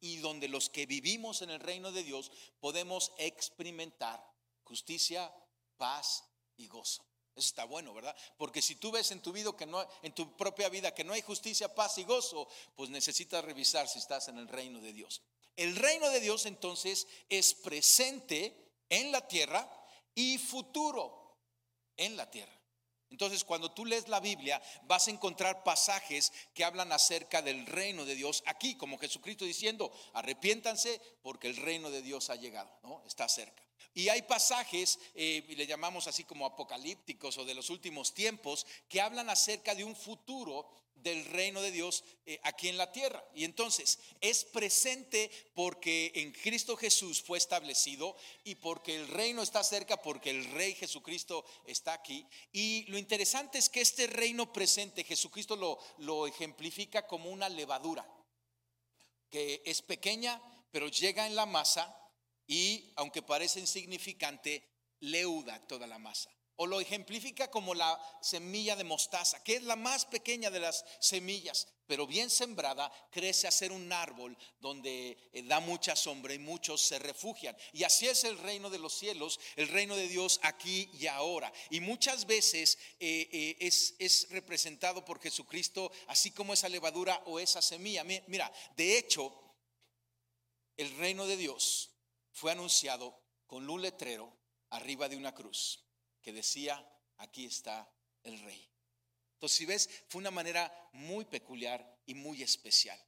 y 0.00 0.18
donde 0.18 0.48
los 0.48 0.68
que 0.68 0.84
vivimos 0.84 1.40
en 1.40 1.48
el 1.48 1.58
reino 1.58 1.90
de 1.92 2.04
Dios 2.04 2.30
podemos 2.60 3.12
experimentar 3.16 4.22
justicia, 4.62 5.34
paz 5.78 6.24
y 6.58 6.68
gozo. 6.68 7.04
Eso 7.34 7.48
está 7.48 7.64
bueno, 7.64 7.94
¿verdad? 7.94 8.14
Porque 8.36 8.60
si 8.60 8.74
tú 8.74 8.90
ves 8.90 9.10
en 9.12 9.22
tu 9.22 9.32
vida 9.32 9.50
que 9.56 9.64
no 9.64 9.88
en 10.02 10.14
tu 10.14 10.36
propia 10.36 10.68
vida 10.68 10.94
que 10.94 11.04
no 11.04 11.14
hay 11.14 11.22
justicia, 11.22 11.74
paz 11.74 11.96
y 11.96 12.04
gozo, 12.04 12.46
pues 12.76 12.90
necesitas 12.90 13.42
revisar 13.42 13.88
si 13.88 13.98
estás 13.98 14.28
en 14.28 14.36
el 14.36 14.48
reino 14.48 14.78
de 14.82 14.92
Dios. 14.92 15.22
El 15.56 15.74
reino 15.74 16.10
de 16.10 16.20
Dios 16.20 16.44
entonces 16.44 17.06
es 17.30 17.54
presente 17.54 18.74
en 18.90 19.10
la 19.10 19.26
tierra 19.26 19.66
y 20.14 20.36
futuro 20.36 21.38
en 21.96 22.14
la 22.18 22.30
tierra. 22.30 22.61
Entonces, 23.12 23.44
cuando 23.44 23.70
tú 23.70 23.84
lees 23.84 24.08
la 24.08 24.20
Biblia, 24.20 24.60
vas 24.84 25.06
a 25.06 25.10
encontrar 25.10 25.62
pasajes 25.62 26.32
que 26.54 26.64
hablan 26.64 26.92
acerca 26.92 27.42
del 27.42 27.66
reino 27.66 28.06
de 28.06 28.14
Dios 28.14 28.42
aquí, 28.46 28.74
como 28.74 28.96
Jesucristo 28.96 29.44
diciendo, 29.44 29.92
arrepiéntanse 30.14 30.98
porque 31.22 31.46
el 31.46 31.56
reino 31.56 31.90
de 31.90 32.00
Dios 32.00 32.30
ha 32.30 32.36
llegado, 32.36 32.74
¿no? 32.82 33.02
Está 33.06 33.28
cerca. 33.28 33.62
Y 33.92 34.08
hay 34.08 34.22
pasajes, 34.22 34.98
eh, 35.14 35.44
le 35.46 35.66
llamamos 35.66 36.06
así 36.06 36.24
como 36.24 36.46
apocalípticos 36.46 37.36
o 37.36 37.44
de 37.44 37.54
los 37.54 37.68
últimos 37.68 38.14
tiempos, 38.14 38.66
que 38.88 39.02
hablan 39.02 39.28
acerca 39.28 39.74
de 39.74 39.84
un 39.84 39.94
futuro 39.94 40.66
del 41.02 41.24
reino 41.26 41.60
de 41.60 41.70
Dios 41.70 42.04
eh, 42.26 42.40
aquí 42.44 42.68
en 42.68 42.76
la 42.76 42.92
tierra. 42.92 43.24
Y 43.34 43.44
entonces 43.44 43.98
es 44.20 44.44
presente 44.44 45.30
porque 45.54 46.12
en 46.14 46.32
Cristo 46.32 46.76
Jesús 46.76 47.22
fue 47.22 47.38
establecido 47.38 48.16
y 48.44 48.54
porque 48.56 48.96
el 48.96 49.08
reino 49.08 49.42
está 49.42 49.62
cerca, 49.64 50.00
porque 50.00 50.30
el 50.30 50.44
rey 50.52 50.74
Jesucristo 50.74 51.44
está 51.66 51.92
aquí. 51.92 52.26
Y 52.52 52.84
lo 52.90 52.98
interesante 52.98 53.58
es 53.58 53.68
que 53.68 53.80
este 53.80 54.06
reino 54.06 54.52
presente, 54.52 55.04
Jesucristo 55.04 55.56
lo, 55.56 55.78
lo 55.98 56.26
ejemplifica 56.26 57.06
como 57.06 57.30
una 57.30 57.48
levadura, 57.48 58.06
que 59.30 59.62
es 59.64 59.82
pequeña, 59.82 60.40
pero 60.70 60.88
llega 60.88 61.26
en 61.26 61.36
la 61.36 61.46
masa 61.46 61.96
y 62.46 62.92
aunque 62.96 63.22
parece 63.22 63.60
insignificante, 63.60 64.68
leuda 65.00 65.66
toda 65.66 65.86
la 65.86 65.98
masa 65.98 66.30
o 66.62 66.66
lo 66.66 66.80
ejemplifica 66.80 67.50
como 67.50 67.74
la 67.74 68.00
semilla 68.20 68.76
de 68.76 68.84
mostaza, 68.84 69.42
que 69.42 69.56
es 69.56 69.64
la 69.64 69.74
más 69.74 70.06
pequeña 70.06 70.48
de 70.48 70.60
las 70.60 70.84
semillas, 71.00 71.66
pero 71.88 72.06
bien 72.06 72.30
sembrada 72.30 72.88
crece 73.10 73.48
a 73.48 73.50
ser 73.50 73.72
un 73.72 73.92
árbol 73.92 74.38
donde 74.60 75.18
eh, 75.32 75.42
da 75.42 75.58
mucha 75.58 75.96
sombra 75.96 76.32
y 76.34 76.38
muchos 76.38 76.80
se 76.80 77.00
refugian. 77.00 77.56
Y 77.72 77.82
así 77.82 78.06
es 78.06 78.22
el 78.22 78.38
reino 78.38 78.70
de 78.70 78.78
los 78.78 78.96
cielos, 78.96 79.40
el 79.56 79.66
reino 79.66 79.96
de 79.96 80.06
Dios 80.06 80.38
aquí 80.44 80.88
y 80.92 81.08
ahora. 81.08 81.52
Y 81.68 81.80
muchas 81.80 82.26
veces 82.26 82.78
eh, 83.00 83.28
eh, 83.32 83.56
es, 83.58 83.96
es 83.98 84.28
representado 84.30 85.04
por 85.04 85.20
Jesucristo, 85.20 85.90
así 86.06 86.30
como 86.30 86.52
esa 86.52 86.68
levadura 86.68 87.20
o 87.26 87.40
esa 87.40 87.60
semilla. 87.60 88.04
Mira, 88.04 88.52
de 88.76 88.98
hecho, 88.98 89.34
el 90.76 90.96
reino 90.96 91.26
de 91.26 91.36
Dios 91.36 91.90
fue 92.30 92.52
anunciado 92.52 93.20
con 93.48 93.68
un 93.68 93.82
letrero 93.82 94.32
arriba 94.70 95.08
de 95.08 95.16
una 95.16 95.34
cruz 95.34 95.81
que 96.22 96.32
decía, 96.32 96.88
aquí 97.18 97.46
está 97.46 97.90
el 98.22 98.38
rey. 98.40 98.68
Entonces, 99.34 99.58
si 99.58 99.66
ves, 99.66 99.90
fue 100.08 100.20
una 100.20 100.30
manera 100.30 100.72
muy 100.92 101.24
peculiar 101.24 102.00
y 102.06 102.14
muy 102.14 102.42
especial, 102.42 102.98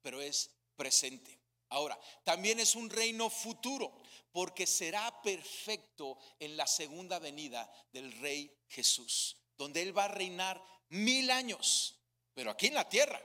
pero 0.00 0.20
es 0.20 0.50
presente. 0.74 1.38
Ahora, 1.68 1.98
también 2.24 2.60
es 2.60 2.74
un 2.74 2.88
reino 2.88 3.28
futuro, 3.28 4.00
porque 4.32 4.66
será 4.66 5.20
perfecto 5.22 6.18
en 6.38 6.56
la 6.56 6.66
segunda 6.66 7.18
venida 7.18 7.70
del 7.92 8.12
rey 8.20 8.54
Jesús, 8.68 9.36
donde 9.56 9.82
Él 9.82 9.96
va 9.96 10.04
a 10.04 10.08
reinar 10.08 10.62
mil 10.88 11.30
años, 11.30 11.98
pero 12.34 12.50
aquí 12.50 12.68
en 12.68 12.74
la 12.74 12.88
tierra. 12.88 13.20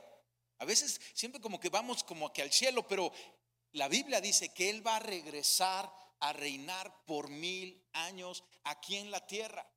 A 0.57 0.65
veces 0.65 0.99
siempre 1.13 1.41
como 1.41 1.59
que 1.59 1.69
vamos 1.69 2.03
como 2.03 2.31
que 2.33 2.41
al 2.41 2.51
cielo, 2.51 2.87
pero 2.87 3.11
la 3.73 3.87
Biblia 3.87 4.19
dice 4.21 4.53
que 4.53 4.69
Él 4.69 4.85
va 4.85 4.97
a 4.97 4.99
regresar 4.99 5.91
a 6.21 6.33
reinar 6.33 7.05
por 7.05 7.29
mil 7.29 7.83
años 7.93 8.43
aquí 8.63 8.95
en 8.95 9.11
la 9.11 9.27
tierra. 9.27 9.69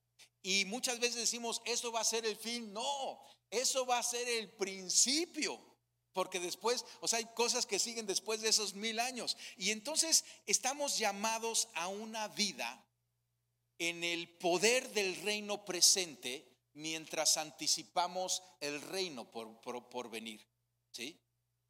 Y 0.43 0.67
muchas 0.67 1.01
veces 1.01 1.17
decimos, 1.17 1.63
eso 1.65 1.91
va 1.91 2.01
a 2.01 2.05
ser 2.05 2.27
el 2.27 2.37
fin. 2.37 2.73
No, 2.73 3.21
eso 3.51 3.87
va 3.87 3.99
a 3.99 4.03
ser 4.03 4.29
el 4.29 4.51
principio. 4.53 5.59
Porque 6.13 6.39
después, 6.39 6.85
o 7.01 7.09
sea, 7.09 7.19
hay 7.19 7.27
cosas 7.35 7.67
que 7.67 7.79
siguen 7.81 8.07
después 8.07 8.41
de 8.41 8.51
esos 8.51 8.75
mil 8.75 9.01
años. 9.01 9.37
Y 9.57 9.71
entonces 9.71 10.25
estamos 10.47 10.99
llamados 10.99 11.69
a 11.75 11.89
una 11.89 12.29
vida 12.29 12.87
en 13.79 14.05
el 14.05 14.29
poder 14.37 14.93
del 14.93 15.17
reino 15.23 15.65
presente 15.65 16.49
mientras 16.75 17.37
anticipamos 17.37 18.43
el 18.61 18.81
reino 18.83 19.31
por, 19.31 19.61
por, 19.61 20.11
venir. 20.11 20.47
¿Sí? 20.93 21.21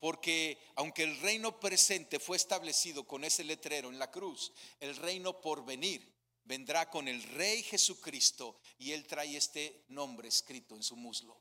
Porque 0.05 0.59
aunque 0.75 1.03
el 1.03 1.19
reino 1.21 1.59
presente 1.59 2.21
fue 2.21 2.37
establecido 2.37 3.07
con 3.07 3.25
ese 3.25 3.43
letrero 3.43 3.89
en 3.89 3.99
la 3.99 4.11
cruz, 4.11 4.53
el 4.79 4.95
reino 4.97 5.41
por 5.41 5.65
venir 5.65 6.15
vendrá 6.45 6.91
con 6.91 7.09
el 7.09 7.23
Rey 7.23 7.63
Jesucristo 7.63 8.61
y 8.77 8.93
él 8.93 9.07
trae 9.07 9.35
este 9.35 9.87
nombre 9.89 10.29
escrito 10.29 10.77
en 10.77 10.83
su 10.83 10.95
muslo, 10.95 11.41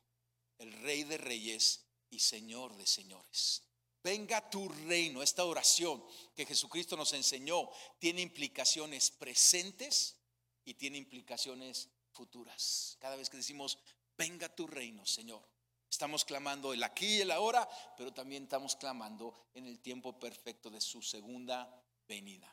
el 0.56 0.72
Rey 0.80 1.04
de 1.04 1.18
Reyes 1.18 1.84
y 2.08 2.20
Señor 2.20 2.74
de 2.78 2.86
Señores. 2.86 3.64
Venga 4.02 4.48
tu 4.48 4.66
reino, 4.70 5.22
esta 5.22 5.44
oración 5.44 6.02
que 6.34 6.46
Jesucristo 6.46 6.96
nos 6.96 7.12
enseñó, 7.12 7.68
tiene 7.98 8.22
implicaciones 8.22 9.10
presentes 9.10 10.16
y 10.64 10.72
tiene 10.72 10.96
implicaciones 10.96 11.90
futuras. 12.12 12.96
Cada 12.98 13.16
vez 13.16 13.28
que 13.28 13.36
decimos, 13.36 13.76
venga 14.16 14.48
tu 14.48 14.66
reino, 14.66 15.04
Señor, 15.04 15.46
estamos 15.94 16.24
clamando 16.24 16.72
el 16.72 16.82
aquí 16.82 17.18
y 17.18 17.20
el 17.20 17.30
ahora, 17.30 17.68
pero 17.96 18.12
también 18.12 18.44
estamos 18.44 18.76
clamando 18.76 19.48
en 19.54 19.66
el 19.66 19.78
tiempo 19.80 20.18
perfecto 20.18 20.68
de 20.68 20.80
su 20.80 21.00
segunda 21.00 21.82
venida. 22.08 22.52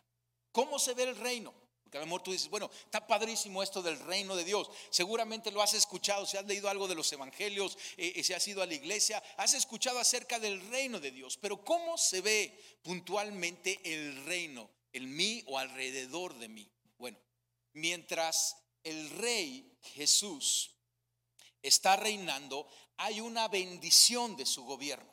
¿Cómo 0.52 0.78
se 0.78 0.94
ve 0.94 1.04
el 1.04 1.16
reino? 1.16 1.54
Porque 1.84 1.98
a 1.98 2.02
lo 2.02 2.06
mejor 2.06 2.22
tú 2.22 2.32
dices, 2.32 2.50
bueno, 2.50 2.70
está 2.86 3.06
padrísimo 3.06 3.64
esto 3.64 3.82
del 3.82 4.00
reino 4.00 4.36
de 4.36 4.44
Dios. 4.44 4.70
Seguramente 4.92 5.52
lo 5.52 5.62
has 5.62 5.74
escuchado, 5.74 6.26
si 6.26 6.38
has 6.38 6.46
leído 6.46 6.70
algo 6.70 6.88
de 6.88 6.96
los 6.96 7.12
evangelios, 7.12 7.78
eh, 7.98 8.14
eh, 8.16 8.24
si 8.24 8.34
has 8.34 8.48
ido 8.48 8.62
a 8.62 8.68
la 8.68 8.76
iglesia, 8.76 9.22
has 9.38 9.54
escuchado 9.56 10.00
acerca 10.00 10.40
del 10.40 10.62
reino 10.70 11.00
de 11.00 11.12
Dios. 11.12 11.38
Pero 11.38 11.66
¿cómo 11.66 11.98
se 11.98 12.22
ve 12.22 12.58
puntualmente 12.84 13.82
el 13.84 14.24
reino 14.26 14.70
en 14.94 15.14
mí 15.16 15.44
o 15.48 15.58
alrededor 15.58 16.36
de 16.36 16.48
mí? 16.48 16.72
Bueno, 16.98 17.18
mientras 17.74 18.56
el 18.84 19.10
rey 19.10 19.78
Jesús 19.96 20.72
está 21.62 21.96
reinando, 21.96 22.68
hay 22.98 23.22
una 23.22 23.48
bendición 23.48 24.36
de 24.36 24.46
su 24.46 24.64
gobierno. 24.64 25.12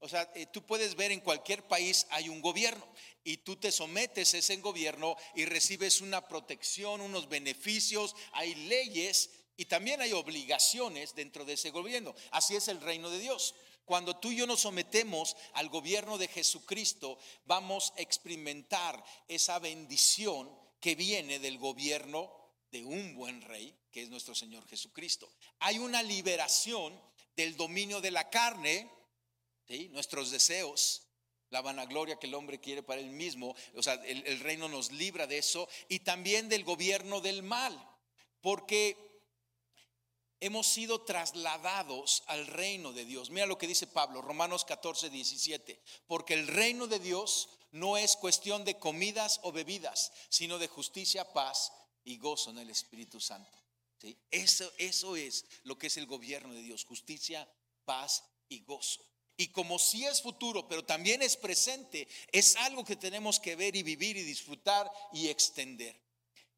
O 0.00 0.08
sea, 0.08 0.30
eh, 0.34 0.46
tú 0.46 0.64
puedes 0.64 0.94
ver 0.94 1.10
en 1.10 1.20
cualquier 1.20 1.66
país 1.66 2.06
hay 2.10 2.28
un 2.28 2.40
gobierno 2.40 2.86
y 3.24 3.38
tú 3.38 3.56
te 3.56 3.72
sometes 3.72 4.32
a 4.32 4.38
ese 4.38 4.56
gobierno 4.58 5.16
y 5.34 5.44
recibes 5.44 6.00
una 6.00 6.28
protección, 6.28 7.00
unos 7.00 7.28
beneficios, 7.28 8.14
hay 8.32 8.54
leyes 8.54 9.30
y 9.56 9.64
también 9.64 10.00
hay 10.00 10.12
obligaciones 10.12 11.16
dentro 11.16 11.44
de 11.44 11.54
ese 11.54 11.70
gobierno. 11.70 12.14
Así 12.30 12.54
es 12.54 12.68
el 12.68 12.80
reino 12.80 13.10
de 13.10 13.18
Dios. 13.18 13.56
Cuando 13.84 14.16
tú 14.16 14.30
y 14.30 14.36
yo 14.36 14.46
nos 14.46 14.60
sometemos 14.60 15.36
al 15.54 15.68
gobierno 15.68 16.16
de 16.16 16.28
Jesucristo, 16.28 17.18
vamos 17.46 17.92
a 17.96 18.02
experimentar 18.02 19.02
esa 19.26 19.58
bendición 19.58 20.48
que 20.80 20.94
viene 20.94 21.40
del 21.40 21.58
gobierno 21.58 22.30
de 22.70 22.84
un 22.84 23.14
buen 23.14 23.40
rey, 23.40 23.74
que 23.98 24.04
es 24.04 24.10
nuestro 24.10 24.32
Señor 24.32 24.64
Jesucristo. 24.68 25.28
Hay 25.58 25.80
una 25.80 26.04
liberación 26.04 26.96
del 27.34 27.56
dominio 27.56 28.00
de 28.00 28.12
la 28.12 28.30
carne, 28.30 28.88
nuestros 29.90 30.30
deseos, 30.30 31.02
la 31.50 31.62
vanagloria 31.62 32.16
que 32.16 32.28
el 32.28 32.34
hombre 32.34 32.60
quiere 32.60 32.84
para 32.84 33.00
él 33.00 33.10
mismo, 33.10 33.56
o 33.74 33.82
sea, 33.82 33.94
el, 33.94 34.24
el 34.24 34.38
reino 34.38 34.68
nos 34.68 34.92
libra 34.92 35.26
de 35.26 35.38
eso, 35.38 35.68
y 35.88 35.98
también 35.98 36.48
del 36.48 36.62
gobierno 36.62 37.20
del 37.20 37.42
mal, 37.42 37.76
porque 38.40 38.96
hemos 40.38 40.68
sido 40.68 41.02
trasladados 41.02 42.22
al 42.28 42.46
reino 42.46 42.92
de 42.92 43.04
Dios. 43.04 43.30
Mira 43.30 43.46
lo 43.46 43.58
que 43.58 43.66
dice 43.66 43.88
Pablo, 43.88 44.22
Romanos 44.22 44.64
14, 44.64 45.10
17, 45.10 45.82
porque 46.06 46.34
el 46.34 46.46
reino 46.46 46.86
de 46.86 47.00
Dios 47.00 47.48
no 47.72 47.96
es 47.96 48.14
cuestión 48.14 48.64
de 48.64 48.78
comidas 48.78 49.40
o 49.42 49.50
bebidas, 49.50 50.12
sino 50.28 50.60
de 50.60 50.68
justicia, 50.68 51.32
paz 51.32 51.72
y 52.04 52.16
gozo 52.18 52.50
en 52.50 52.58
el 52.58 52.70
Espíritu 52.70 53.18
Santo. 53.20 53.57
Eso, 54.30 54.70
eso 54.78 55.16
es 55.16 55.44
lo 55.64 55.78
que 55.78 55.88
es 55.88 55.96
el 55.96 56.06
gobierno 56.06 56.54
de 56.54 56.62
Dios, 56.62 56.84
justicia, 56.84 57.48
paz 57.84 58.24
y 58.48 58.60
gozo. 58.60 59.04
Y 59.36 59.48
como 59.48 59.78
si 59.78 60.04
es 60.04 60.20
futuro, 60.20 60.66
pero 60.66 60.84
también 60.84 61.22
es 61.22 61.36
presente, 61.36 62.08
es 62.32 62.56
algo 62.56 62.84
que 62.84 62.96
tenemos 62.96 63.38
que 63.38 63.54
ver 63.54 63.76
y 63.76 63.82
vivir 63.82 64.16
y 64.16 64.22
disfrutar 64.22 64.90
y 65.12 65.28
extender. 65.28 66.00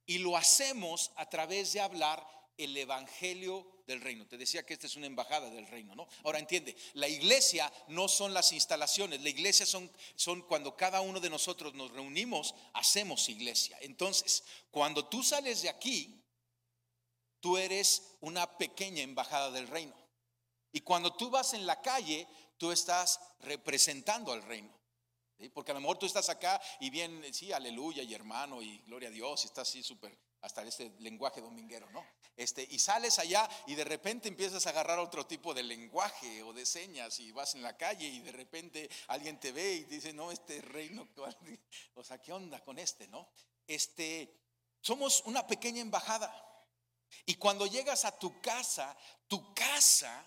Y 0.07 0.19
lo 0.19 0.37
hacemos 0.37 1.13
a 1.17 1.29
través 1.29 1.73
de 1.73 1.81
hablar 1.81 2.27
el 2.57 2.77
Evangelio 2.77 3.67
del 3.87 4.01
reino. 4.01 4.27
Te 4.27 4.37
decía 4.37 4.65
que 4.65 4.75
esta 4.75 4.87
es 4.87 4.97
una 4.97 5.07
embajada 5.07 5.51
del 5.51 5.67
reino, 5.67 5.95
¿no? 5.95 6.09
Ahora 6.25 6.39
entiende, 6.39 6.77
la 6.95 7.09
iglesia 7.09 7.73
no 7.89 8.09
son 8.09 8.33
las 8.33 8.53
instalaciones, 8.53 9.21
la 9.21 9.29
iglesia 9.29 9.67
son, 9.67 9.91
son 10.15 10.43
cuando 10.43 10.77
cada 10.77 11.01
uno 11.01 11.21
de 11.21 11.31
nosotros 11.31 11.75
nos 11.75 11.91
reunimos, 11.91 12.55
hacemos 12.73 13.29
iglesia. 13.29 13.79
Entonces, 13.81 14.45
cuando 14.71 15.07
tú 15.07 15.23
sales 15.23 15.63
de 15.63 15.69
aquí, 15.69 16.20
tú 17.41 17.57
eres 17.57 18.17
una 18.21 18.59
pequeña 18.59 19.03
embajada 19.03 19.51
del 19.51 19.69
reino. 19.69 19.95
Y 20.73 20.81
cuando 20.81 21.15
tú 21.15 21.31
vas 21.31 21.55
en 21.55 21.67
la 21.67 21.81
calle, 21.81 22.29
tú 22.57 22.71
estás 22.71 23.21
representando 23.41 24.33
al 24.33 24.43
reino. 24.43 24.73
Porque 25.55 25.71
a 25.71 25.75
lo 25.75 25.81
mejor 25.81 25.99
tú 25.99 26.07
estás 26.07 26.29
acá 26.29 26.61
y 26.81 26.91
bien, 26.91 27.25
sí, 27.33 27.51
aleluya 27.51 28.03
y 28.03 28.13
hermano 28.13 28.61
y 28.61 28.79
gloria 28.83 29.09
a 29.09 29.13
Dios, 29.13 29.43
y 29.45 29.47
estás 29.47 29.69
así 29.69 29.83
súper 29.83 30.17
hasta 30.43 30.63
este 30.63 30.91
lenguaje 31.01 31.41
dominguero, 31.41 31.91
¿no? 31.91 32.05
Este, 32.37 32.67
y 32.71 32.79
sales 32.79 33.19
allá 33.19 33.49
y 33.67 33.75
de 33.75 33.85
repente 33.85 34.29
empiezas 34.29 34.67
a 34.67 34.71
agarrar 34.71 34.99
otro 34.99 35.27
tipo 35.27 35.53
de 35.53 35.63
lenguaje 35.63 36.43
o 36.43 36.53
de 36.53 36.65
señas 36.65 37.21
y 37.21 37.33
vas 37.33 37.55
en 37.55 37.63
la 37.63 37.77
calle 37.77 38.07
y 38.07 38.21
de 38.21 38.33
repente 38.33 38.89
alguien 39.09 39.39
te 39.39 39.53
ve 39.53 39.75
y 39.75 39.85
dice, 39.85 40.13
no, 40.13 40.33
este 40.33 40.61
reino, 40.63 41.09
o 41.95 42.05
sea, 42.05 42.21
¿qué 42.21 42.33
onda 42.33 42.63
con 42.65 42.79
este, 42.79 43.09
no? 43.09 43.29
Este, 43.67 44.35
somos 44.81 45.23
una 45.27 45.47
pequeña 45.47 45.83
embajada. 45.83 46.50
Y 47.27 47.35
cuando 47.35 47.67
llegas 47.67 48.05
a 48.05 48.19
tu 48.19 48.41
casa, 48.41 48.97
tu 49.27 49.55
casa 49.55 50.25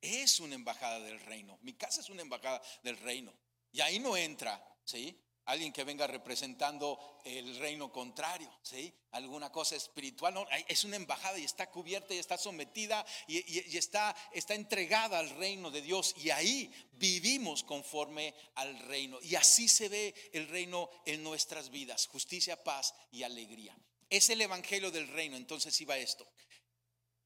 es 0.00 0.40
una 0.40 0.54
embajada 0.54 1.00
del 1.00 1.20
reino. 1.20 1.58
Mi 1.62 1.74
casa 1.74 2.00
es 2.00 2.10
una 2.10 2.22
embajada 2.22 2.62
del 2.82 2.96
reino. 2.98 3.32
Y 3.72 3.80
ahí 3.80 3.98
no 3.98 4.16
entra, 4.16 4.62
¿sí? 4.84 5.22
alguien 5.46 5.72
que 5.72 5.84
venga 5.84 6.06
representando 6.06 7.20
el 7.24 7.56
reino 7.58 7.90
contrario, 7.92 8.50
¿sí? 8.62 8.92
Alguna 9.12 9.50
cosa 9.50 9.76
espiritual. 9.76 10.34
No, 10.34 10.46
es 10.68 10.84
una 10.84 10.96
embajada 10.96 11.38
y 11.38 11.44
está 11.44 11.70
cubierta 11.70 12.14
y 12.14 12.18
está 12.18 12.36
sometida 12.36 13.04
y, 13.26 13.76
está, 13.76 14.14
está 14.32 14.54
entregada 14.54 15.18
al 15.18 15.30
reino 15.30 15.70
de 15.70 15.82
Dios. 15.82 16.14
Y 16.18 16.30
ahí 16.30 16.70
vivimos 16.92 17.62
conforme 17.62 18.34
al 18.56 18.78
reino. 18.80 19.18
Y 19.22 19.36
así 19.36 19.68
se 19.68 19.88
ve 19.88 20.14
el 20.32 20.48
reino 20.48 20.90
en 21.04 21.22
nuestras 21.22 21.70
vidas. 21.70 22.06
Justicia, 22.08 22.62
paz 22.62 22.94
y 23.12 23.22
alegría. 23.22 23.76
Es 24.10 24.30
el 24.30 24.40
evangelio 24.40 24.90
del 24.90 25.08
reino. 25.08 25.36
Entonces 25.36 25.80
iba 25.80 25.96
esto. 25.96 26.26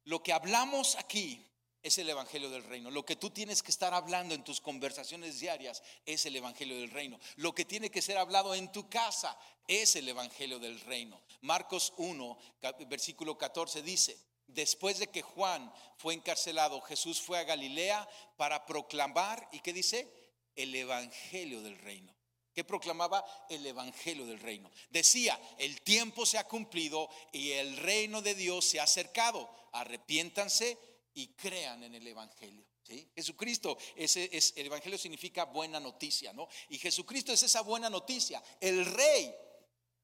Lo 0.05 0.23
que 0.23 0.33
hablamos 0.33 0.97
aquí 0.97 1.47
es 1.83 1.99
el 1.99 2.09
Evangelio 2.09 2.51
del 2.51 2.65
Reino. 2.65 2.91
Lo 2.91 3.05
que 3.05 3.17
tú 3.17 3.31
tienes 3.31 3.63
que 3.63 3.71
estar 3.71 3.95
hablando 3.95 4.35
en 4.35 4.45
tus 4.45 4.61
conversaciones 4.61 5.41
diarias 5.41 5.83
es 6.05 6.27
el 6.27 6.37
Evangelio 6.37 6.79
del 6.79 6.91
Reino. 6.91 7.19
Lo 7.37 7.55
que 7.55 7.65
tiene 7.65 7.91
que 7.91 8.03
ser 8.03 8.19
hablado 8.19 8.55
en 8.55 8.71
tu 8.71 8.89
casa 8.89 9.39
es 9.67 9.97
el 9.97 10.09
Evangelio 10.09 10.59
del 10.59 10.81
Reino. 10.81 11.21
Marcos 11.43 11.93
1, 11.97 12.39
versículo 12.87 13.39
14 13.39 13.83
dice, 13.83 14.19
después 14.47 14.99
de 14.99 15.07
que 15.07 15.23
Juan 15.23 15.73
fue 15.97 16.15
encarcelado, 16.15 16.81
Jesús 16.83 17.21
fue 17.21 17.39
a 17.39 17.45
Galilea 17.45 18.09
para 18.37 18.67
proclamar, 18.67 19.49
¿y 19.53 19.61
qué 19.61 19.73
dice? 19.73 20.13
El 20.57 20.75
Evangelio 20.75 21.63
del 21.63 21.79
Reino. 21.79 22.15
¿Qué 22.61 22.65
proclamaba? 22.65 23.25
El 23.49 23.65
Evangelio 23.65 24.27
del 24.27 24.39
Reino. 24.39 24.71
Decía, 24.91 25.41
el 25.57 25.81
tiempo 25.81 26.27
se 26.27 26.37
ha 26.37 26.47
cumplido 26.47 27.09
y 27.33 27.53
el 27.53 27.75
reino 27.79 28.21
de 28.21 28.35
Dios 28.35 28.67
se 28.67 28.79
ha 28.79 28.83
acercado. 28.83 29.49
Arrepiéntanse 29.73 30.77
y 31.15 31.29
crean 31.29 31.83
en 31.85 31.95
el 31.95 32.07
Evangelio. 32.07 32.67
¿sí? 32.83 33.09
Jesucristo, 33.15 33.79
es, 33.97 34.15
el 34.19 34.67
Evangelio 34.67 34.99
significa 34.99 35.47
buena 35.47 35.81
noticia, 35.81 36.35
¿no? 36.35 36.51
Y 36.69 36.77
Jesucristo 36.77 37.33
es 37.33 37.43
esa 37.43 37.63
buena 37.63 37.89
noticia, 37.89 38.43
el 38.61 38.85
Rey 38.85 39.35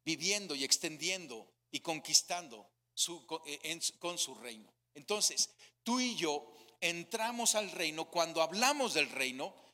viviendo 0.03 0.55
y 0.55 0.65
extendiendo 0.65 1.53
y 1.71 1.81
conquistando 1.81 2.71
su, 2.95 3.23
eh, 3.45 3.81
con 3.99 4.17
su 4.17 4.35
reino. 4.35 4.73
Entonces, 4.95 5.51
tú 5.83 6.01
y 6.01 6.17
yo 6.17 6.57
entramos 6.81 7.55
al 7.55 7.71
reino, 7.71 8.07
cuando 8.11 8.41
hablamos 8.41 8.95
del 8.95 9.11
reino, 9.11 9.66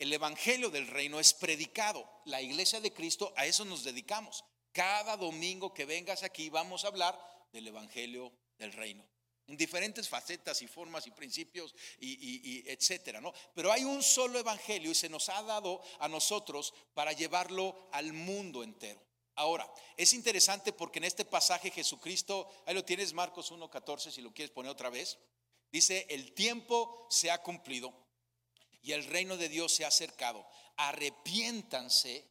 el 0.00 0.12
Evangelio 0.12 0.70
del 0.70 0.88
reino 0.88 1.20
es 1.20 1.34
predicado. 1.34 2.10
La 2.24 2.40
iglesia 2.42 2.80
de 2.80 2.92
Cristo, 2.92 3.32
a 3.36 3.46
eso 3.46 3.64
nos 3.64 3.84
dedicamos. 3.84 4.44
Cada 4.72 5.16
domingo 5.16 5.74
que 5.74 5.84
vengas 5.84 6.22
aquí 6.22 6.48
vamos 6.48 6.84
a 6.84 6.88
hablar 6.88 7.20
del 7.52 7.68
Evangelio 7.68 8.32
del 8.58 8.72
reino 8.72 9.06
en 9.46 9.56
diferentes 9.56 10.08
facetas 10.08 10.62
y 10.62 10.68
formas 10.68 11.08
y 11.08 11.10
principios 11.10 11.74
y, 11.98 12.62
etcétera, 12.70 13.20
¿no? 13.20 13.34
Pero 13.52 13.72
hay 13.72 13.82
un 13.82 14.00
solo 14.00 14.38
evangelio 14.38 14.92
y 14.92 14.94
se 14.94 15.08
nos 15.08 15.28
ha 15.28 15.42
dado 15.42 15.82
a 15.98 16.06
nosotros 16.06 16.72
para 16.94 17.12
llevarlo 17.12 17.88
al 17.90 18.12
mundo 18.12 18.62
entero. 18.62 19.02
Ahora, 19.34 19.68
es 19.96 20.12
interesante 20.12 20.72
porque 20.72 21.00
en 21.00 21.04
este 21.04 21.24
pasaje 21.24 21.72
Jesucristo, 21.72 22.48
ahí 22.64 22.74
lo 22.74 22.84
tienes 22.84 23.12
Marcos 23.12 23.50
1:14 23.50 24.12
si 24.12 24.22
lo 24.22 24.32
quieres 24.32 24.52
poner 24.52 24.70
otra 24.70 24.88
vez. 24.88 25.18
Dice, 25.72 26.06
"El 26.08 26.32
tiempo 26.32 27.08
se 27.10 27.32
ha 27.32 27.42
cumplido 27.42 27.92
y 28.82 28.92
el 28.92 29.04
reino 29.04 29.36
de 29.36 29.48
Dios 29.48 29.74
se 29.74 29.84
ha 29.84 29.88
acercado. 29.88 30.46
Arrepiéntanse 30.76 32.26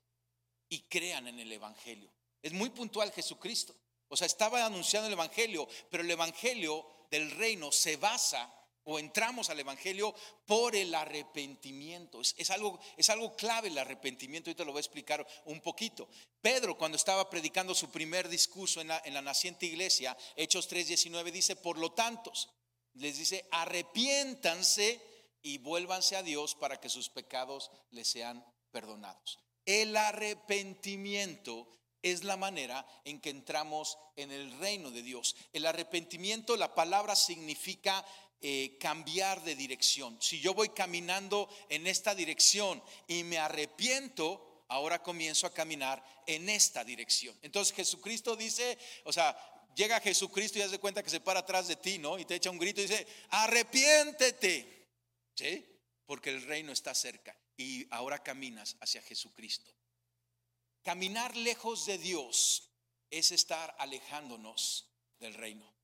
y 0.69 0.81
crean 0.83 1.27
en 1.27 1.39
el 1.39 1.51
evangelio." 1.51 2.11
Es 2.41 2.53
muy 2.53 2.69
puntual 2.69 3.11
Jesucristo. 3.11 3.75
O 4.09 4.17
sea, 4.17 4.27
estaba 4.27 4.65
anunciando 4.65 5.07
el 5.07 5.13
Evangelio, 5.13 5.67
pero 5.89 6.03
el 6.03 6.09
Evangelio 6.09 6.85
del 7.11 7.29
reino 7.31 7.71
se 7.71 7.95
basa 7.95 8.51
o 8.83 8.97
entramos 8.97 9.51
al 9.51 9.59
Evangelio 9.59 10.15
por 10.47 10.75
el 10.75 10.95
arrepentimiento. 10.95 12.19
Es, 12.21 12.49
algo, 12.49 12.79
es 12.97 13.07
algo 13.09 13.35
clave 13.35 13.67
el 13.67 13.77
arrepentimiento, 13.77 14.49
y 14.49 14.55
te 14.55 14.65
lo 14.65 14.71
voy 14.71 14.79
a 14.79 14.81
explicar 14.81 15.25
un 15.45 15.61
poquito. 15.61 16.09
Pedro, 16.41 16.75
cuando 16.75 16.95
estaba 16.95 17.29
predicando 17.29 17.75
su 17.75 17.91
primer 17.91 18.27
discurso 18.27 18.81
en 18.81 18.87
la, 18.87 18.99
en 19.05 19.13
la 19.13 19.21
naciente 19.21 19.67
iglesia, 19.67 20.17
Hechos 20.35 20.67
3:19, 20.67 21.31
dice, 21.31 21.55
por 21.55 21.77
lo 21.77 21.91
tanto, 21.91 22.33
les 22.95 23.15
dice, 23.15 23.47
arrepiéntanse 23.51 24.99
y 25.41 25.57
vuélvanse 25.57 26.15
a 26.15 26.23
Dios 26.23 26.55
para 26.55 26.79
que 26.79 26.89
sus 26.89 27.09
pecados 27.09 27.71
les 27.91 28.07
sean 28.07 28.45
perdonados. 28.71 29.39
El 29.65 29.95
arrepentimiento 29.95 31.67
es 32.01 32.23
la 32.23 32.37
manera 32.37 32.85
en 33.03 33.19
que 33.19 33.29
entramos 33.29 33.97
en 34.15 34.31
el 34.31 34.57
reino 34.59 34.91
de 34.91 35.01
Dios. 35.01 35.35
El 35.53 35.65
arrepentimiento, 35.65 36.55
la 36.55 36.73
palabra 36.73 37.15
significa 37.15 38.05
eh, 38.41 38.77
cambiar 38.79 39.43
de 39.43 39.55
dirección. 39.55 40.17
Si 40.21 40.39
yo 40.39 40.53
voy 40.53 40.69
caminando 40.69 41.49
en 41.67 41.87
esta 41.87 42.15
dirección 42.15 42.81
y 43.07 43.23
me 43.23 43.37
arrepiento, 43.37 44.63
ahora 44.69 45.03
comienzo 45.03 45.45
a 45.45 45.53
caminar 45.53 46.03
en 46.25 46.47
esta 46.47 46.83
dirección. 46.83 47.37
Entonces 47.41 47.75
Jesucristo 47.75 48.35
dice, 48.35 48.77
o 49.03 49.11
sea, 49.11 49.37
llega 49.75 49.99
Jesucristo 49.99 50.57
y 50.57 50.61
hace 50.61 50.79
cuenta 50.79 51.03
que 51.03 51.09
se 51.09 51.19
para 51.19 51.41
atrás 51.41 51.67
de 51.67 51.75
ti, 51.75 51.97
¿no? 51.97 52.17
Y 52.17 52.25
te 52.25 52.35
echa 52.35 52.49
un 52.49 52.57
grito 52.57 52.79
y 52.79 52.85
dice, 52.85 53.05
arrepiéntete, 53.29 54.78
Porque 56.05 56.29
el 56.31 56.43
reino 56.43 56.71
está 56.71 56.93
cerca 56.93 57.37
y 57.55 57.87
ahora 57.91 58.23
caminas 58.23 58.77
hacia 58.79 59.01
Jesucristo. 59.01 59.71
Caminar 60.83 61.35
lejos 61.37 61.85
de 61.85 61.97
Dios 61.97 62.71
es 63.09 63.31
estar 63.31 63.75
alejándonos 63.79 64.89
del 65.19 65.33
reino. 65.33 65.78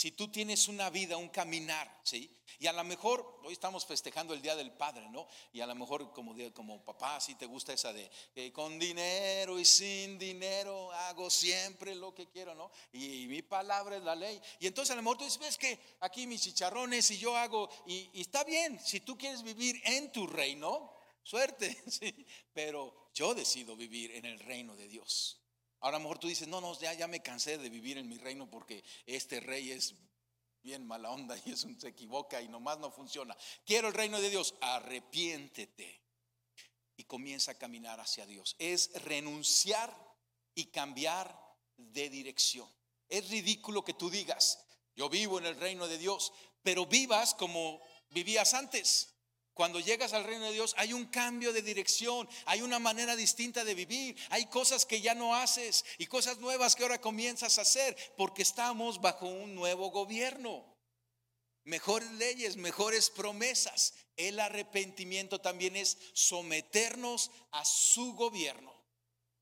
Si 0.00 0.12
tú 0.12 0.28
tienes 0.28 0.66
una 0.68 0.88
vida, 0.88 1.18
un 1.18 1.28
caminar, 1.28 2.00
¿sí? 2.04 2.34
Y 2.58 2.66
a 2.66 2.72
lo 2.72 2.82
mejor, 2.84 3.38
hoy 3.44 3.52
estamos 3.52 3.84
festejando 3.84 4.32
el 4.32 4.40
Día 4.40 4.56
del 4.56 4.72
Padre, 4.72 5.06
¿no? 5.10 5.28
Y 5.52 5.60
a 5.60 5.66
lo 5.66 5.74
mejor 5.74 6.10
como, 6.14 6.34
como 6.54 6.82
papá, 6.82 7.20
si 7.20 7.34
te 7.34 7.44
gusta 7.44 7.74
esa 7.74 7.92
de, 7.92 8.10
con 8.50 8.78
dinero 8.78 9.58
y 9.58 9.66
sin 9.66 10.18
dinero 10.18 10.90
hago 10.90 11.28
siempre 11.28 11.94
lo 11.94 12.14
que 12.14 12.30
quiero, 12.30 12.54
¿no? 12.54 12.70
Y, 12.94 13.26
mi 13.26 13.42
palabra 13.42 13.98
es 13.98 14.02
la 14.02 14.14
ley. 14.14 14.40
Y 14.58 14.68
entonces 14.68 14.92
a 14.92 14.96
lo 14.96 15.02
mejor 15.02 15.18
tú 15.18 15.24
dices, 15.24 15.38
ves 15.38 15.58
que 15.58 15.78
aquí 16.00 16.26
mis 16.26 16.40
chicharrones 16.40 17.10
y 17.10 17.18
yo 17.18 17.36
hago, 17.36 17.68
y, 17.84 18.08
y 18.14 18.22
está 18.22 18.42
bien, 18.42 18.80
si 18.82 19.00
tú 19.00 19.18
quieres 19.18 19.42
vivir 19.42 19.82
en 19.84 20.10
tu 20.12 20.26
reino, 20.26 20.94
suerte, 21.22 21.76
¿sí? 21.90 22.26
Pero 22.54 23.10
yo 23.12 23.34
decido 23.34 23.76
vivir 23.76 24.12
en 24.12 24.24
el 24.24 24.40
reino 24.40 24.74
de 24.76 24.88
Dios. 24.88 25.39
Ahora 25.80 25.96
a 25.96 26.00
lo 26.00 26.04
mejor 26.04 26.18
tú 26.18 26.28
dices, 26.28 26.46
no, 26.46 26.60
no, 26.60 26.78
ya, 26.78 26.92
ya 26.92 27.08
me 27.08 27.22
cansé 27.22 27.58
de 27.58 27.70
vivir 27.70 27.98
en 27.98 28.08
mi 28.08 28.18
reino 28.18 28.48
porque 28.48 28.84
este 29.06 29.40
rey 29.40 29.70
es 29.70 29.94
bien 30.62 30.86
mala 30.86 31.10
onda 31.10 31.36
y 31.44 31.52
es 31.52 31.64
un, 31.64 31.80
se 31.80 31.88
equivoca 31.88 32.40
y 32.42 32.48
nomás 32.48 32.78
no 32.78 32.90
funciona. 32.90 33.36
Quiero 33.64 33.88
el 33.88 33.94
reino 33.94 34.20
de 34.20 34.30
Dios, 34.30 34.54
arrepiéntete 34.60 36.02
y 36.96 37.04
comienza 37.04 37.52
a 37.52 37.58
caminar 37.58 37.98
hacia 37.98 38.26
Dios. 38.26 38.56
Es 38.58 38.90
renunciar 39.04 39.96
y 40.54 40.66
cambiar 40.66 41.34
de 41.76 42.10
dirección. 42.10 42.68
Es 43.08 43.30
ridículo 43.30 43.84
que 43.84 43.94
tú 43.94 44.10
digas, 44.10 44.66
yo 44.94 45.08
vivo 45.08 45.38
en 45.38 45.46
el 45.46 45.56
reino 45.56 45.88
de 45.88 45.96
Dios, 45.96 46.32
pero 46.62 46.84
vivas 46.84 47.34
como 47.34 47.80
vivías 48.10 48.52
antes. 48.52 49.14
Cuando 49.60 49.78
llegas 49.78 50.14
al 50.14 50.24
reino 50.24 50.46
de 50.46 50.54
Dios 50.54 50.74
hay 50.78 50.94
un 50.94 51.04
cambio 51.04 51.52
de 51.52 51.60
dirección, 51.60 52.26
hay 52.46 52.62
una 52.62 52.78
manera 52.78 53.14
distinta 53.14 53.62
de 53.62 53.74
vivir, 53.74 54.16
hay 54.30 54.46
cosas 54.46 54.86
que 54.86 55.02
ya 55.02 55.14
no 55.14 55.36
haces 55.36 55.84
y 55.98 56.06
cosas 56.06 56.38
nuevas 56.38 56.74
que 56.74 56.82
ahora 56.82 56.98
comienzas 56.98 57.58
a 57.58 57.60
hacer 57.60 57.94
porque 58.16 58.40
estamos 58.40 59.02
bajo 59.02 59.26
un 59.26 59.54
nuevo 59.54 59.90
gobierno. 59.90 60.64
Mejores 61.64 62.10
leyes, 62.12 62.56
mejores 62.56 63.10
promesas. 63.10 63.92
El 64.16 64.40
arrepentimiento 64.40 65.42
también 65.42 65.76
es 65.76 65.98
someternos 66.14 67.30
a 67.50 67.62
su 67.66 68.14
gobierno 68.14 68.72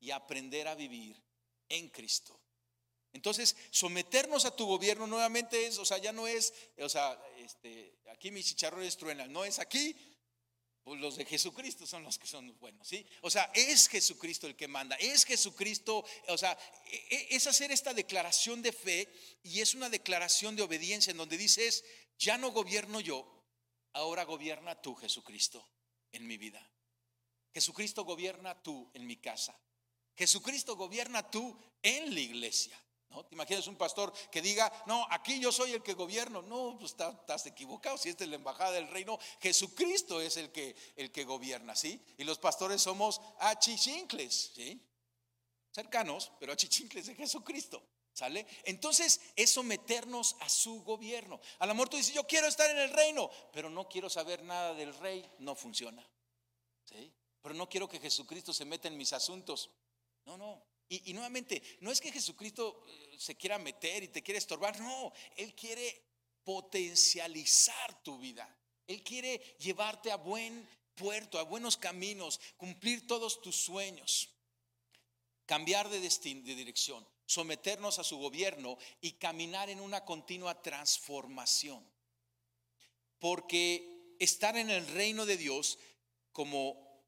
y 0.01 0.11
aprender 0.11 0.67
a 0.67 0.75
vivir 0.75 1.23
en 1.69 1.91
Cristo. 1.91 2.38
Entonces, 3.13 3.57
someternos 3.71 4.45
a 4.45 4.55
tu 4.55 4.67
gobierno 4.67 5.07
nuevamente 5.07 5.67
es, 5.67 5.79
o 5.79 5.85
sea, 5.85 5.99
ya 5.99 6.13
no 6.13 6.27
es, 6.27 6.53
o 6.79 6.89
sea, 6.89 7.21
este, 7.39 7.99
aquí 8.11 8.31
mis 8.31 8.47
chicharrones 8.47 8.97
truenan, 8.97 9.33
no 9.33 9.45
es 9.45 9.59
aquí, 9.59 9.97
pues 10.85 11.01
los 11.01 11.17
de 11.17 11.25
Jesucristo 11.25 11.87
son 11.87 12.03
los 12.03 12.19
que 12.19 12.27
son 12.27 12.57
buenos, 12.59 12.89
¿sí? 12.89 13.07
O 13.23 13.31
sea, 13.31 13.51
es 13.55 13.89
Jesucristo 13.89 14.47
el 14.47 14.57
que 14.57 14.69
manda, 14.69 14.97
es 14.97 15.25
Jesucristo, 15.25 16.05
o 16.29 16.39
sea, 16.39 16.57
e, 16.87 16.97
e, 16.97 17.37
es 17.37 17.47
hacer 17.47 17.71
esta 17.73 17.93
declaración 17.93 18.63
de 18.63 18.73
fe 18.73 19.13
y 19.43 19.61
es 19.61 19.75
una 19.75 19.91
declaración 19.91 20.57
de 20.57 20.63
obediencia 20.63 21.11
en 21.11 21.17
donde 21.17 21.37
dices, 21.37 21.85
ya 22.19 22.39
no 22.39 22.53
gobierno 22.53 23.01
yo, 23.01 23.45
ahora 23.93 24.25
gobierna 24.25 24.81
tú, 24.81 24.95
Jesucristo, 24.95 25.69
en 26.13 26.27
mi 26.27 26.37
vida. 26.39 26.67
Jesucristo 27.53 28.05
gobierna 28.05 28.63
tú 28.63 28.91
en 28.95 29.07
mi 29.07 29.17
casa. 29.17 29.59
Jesucristo 30.17 30.77
gobierna 30.77 31.31
tú 31.31 31.57
en 31.83 32.15
la 32.15 32.21
iglesia. 32.21 32.83
¿No? 33.11 33.25
¿Te 33.25 33.35
imaginas 33.35 33.67
un 33.67 33.77
pastor 33.77 34.13
que 34.31 34.43
diga, 34.43 34.71
no, 34.87 35.07
aquí 35.11 35.41
yo 35.41 35.51
soy 35.51 35.73
el 35.73 35.83
que 35.83 35.95
gobierno? 35.95 36.43
No, 36.43 36.77
pues 36.79 36.93
estás, 36.93 37.47
equivocado. 37.47 37.97
Si 37.97 38.11
esta 38.11 38.25
es 38.25 38.31
la 38.31 38.37
embajada 38.37 38.73
del 38.73 38.89
reino, 38.89 39.19
Jesucristo 39.41 40.21
es 40.21 40.37
el 40.37 40.53
que, 40.53 40.77
el 40.97 41.11
que 41.11 41.25
gobierna, 41.25 41.75
¿sí? 41.75 42.05
Y 42.19 42.25
los 42.25 42.39
pastores 42.39 42.83
somos 42.83 43.21
achichincles, 43.39 44.53
¿sí? 44.55 44.83
Cercanos, 45.71 46.33
pero 46.39 46.53
achichincles 46.53 47.07
de 47.07 47.15
Jesucristo. 47.15 47.83
¿Sale? 48.13 48.49
Entonces 48.65 49.21
es 49.37 49.51
someternos 49.51 50.35
a 50.41 50.49
su 50.49 50.83
gobierno. 50.83 51.41
A 51.61 51.67
lo 51.67 51.75
mejor 51.75 51.89
tú 51.89 51.97
dices, 51.97 52.13
yo 52.13 52.27
quiero 52.27 52.49
estar 52.49 52.69
en 52.69 52.79
el 52.79 52.91
reino, 52.91 53.31
pero 53.53 53.71
no 53.71 53.89
quiero 53.89 54.11
saber 54.11 54.43
nada 54.43 54.75
del 54.75 54.93
rey. 54.95 55.25
No 55.39 55.55
funciona. 55.55 56.05
¿Sí? 56.85 57.13
Pero 57.41 57.55
no 57.55 57.69
quiero 57.69 57.89
que 57.89 58.01
Jesucristo 58.01 58.53
se 58.53 58.65
meta 58.65 58.89
en 58.89 58.97
mis 58.97 59.13
asuntos. 59.13 59.71
No, 60.25 60.37
no. 60.37 60.61
Y, 60.91 61.13
nuevamente, 61.13 61.63
no 61.81 61.93
es 61.93 62.01
que 62.01 62.11
Jesucristo 62.11 62.85
eh, 62.89 63.17
se 63.19 63.37
quiera 63.37 63.59
meter 63.59 64.03
y 64.03 64.09
te 64.09 64.23
quiere 64.23 64.39
estorbar, 64.39 64.81
no, 64.81 65.13
Él 65.37 65.55
quiere 65.55 66.03
potencializar 66.43 68.03
tu 68.03 68.19
vida. 68.19 68.49
Él 68.87 69.03
quiere 69.03 69.39
llevarte 69.59 70.11
a 70.11 70.17
buen 70.17 70.67
puerto, 70.95 71.39
a 71.39 71.43
buenos 71.43 71.77
caminos, 71.77 72.41
cumplir 72.57 73.07
todos 73.07 73.43
tus 73.43 73.57
sueños, 73.57 74.31
cambiar 75.45 75.91
de 75.91 76.01
destino, 76.01 76.43
de 76.47 76.55
dirección, 76.55 77.07
someternos 77.27 77.99
a 77.99 78.05
su 78.05 78.17
gobierno 78.17 78.79
y 79.03 79.13
caminar 79.13 79.69
en 79.69 79.81
una 79.81 80.07
continua 80.07 80.63
transformación. 80.63 81.87
Porque 83.19 84.15
estar 84.19 84.57
en 84.57 84.71
el 84.71 84.87
reino 84.87 85.27
de 85.27 85.37
Dios 85.37 85.79
como 86.33 87.05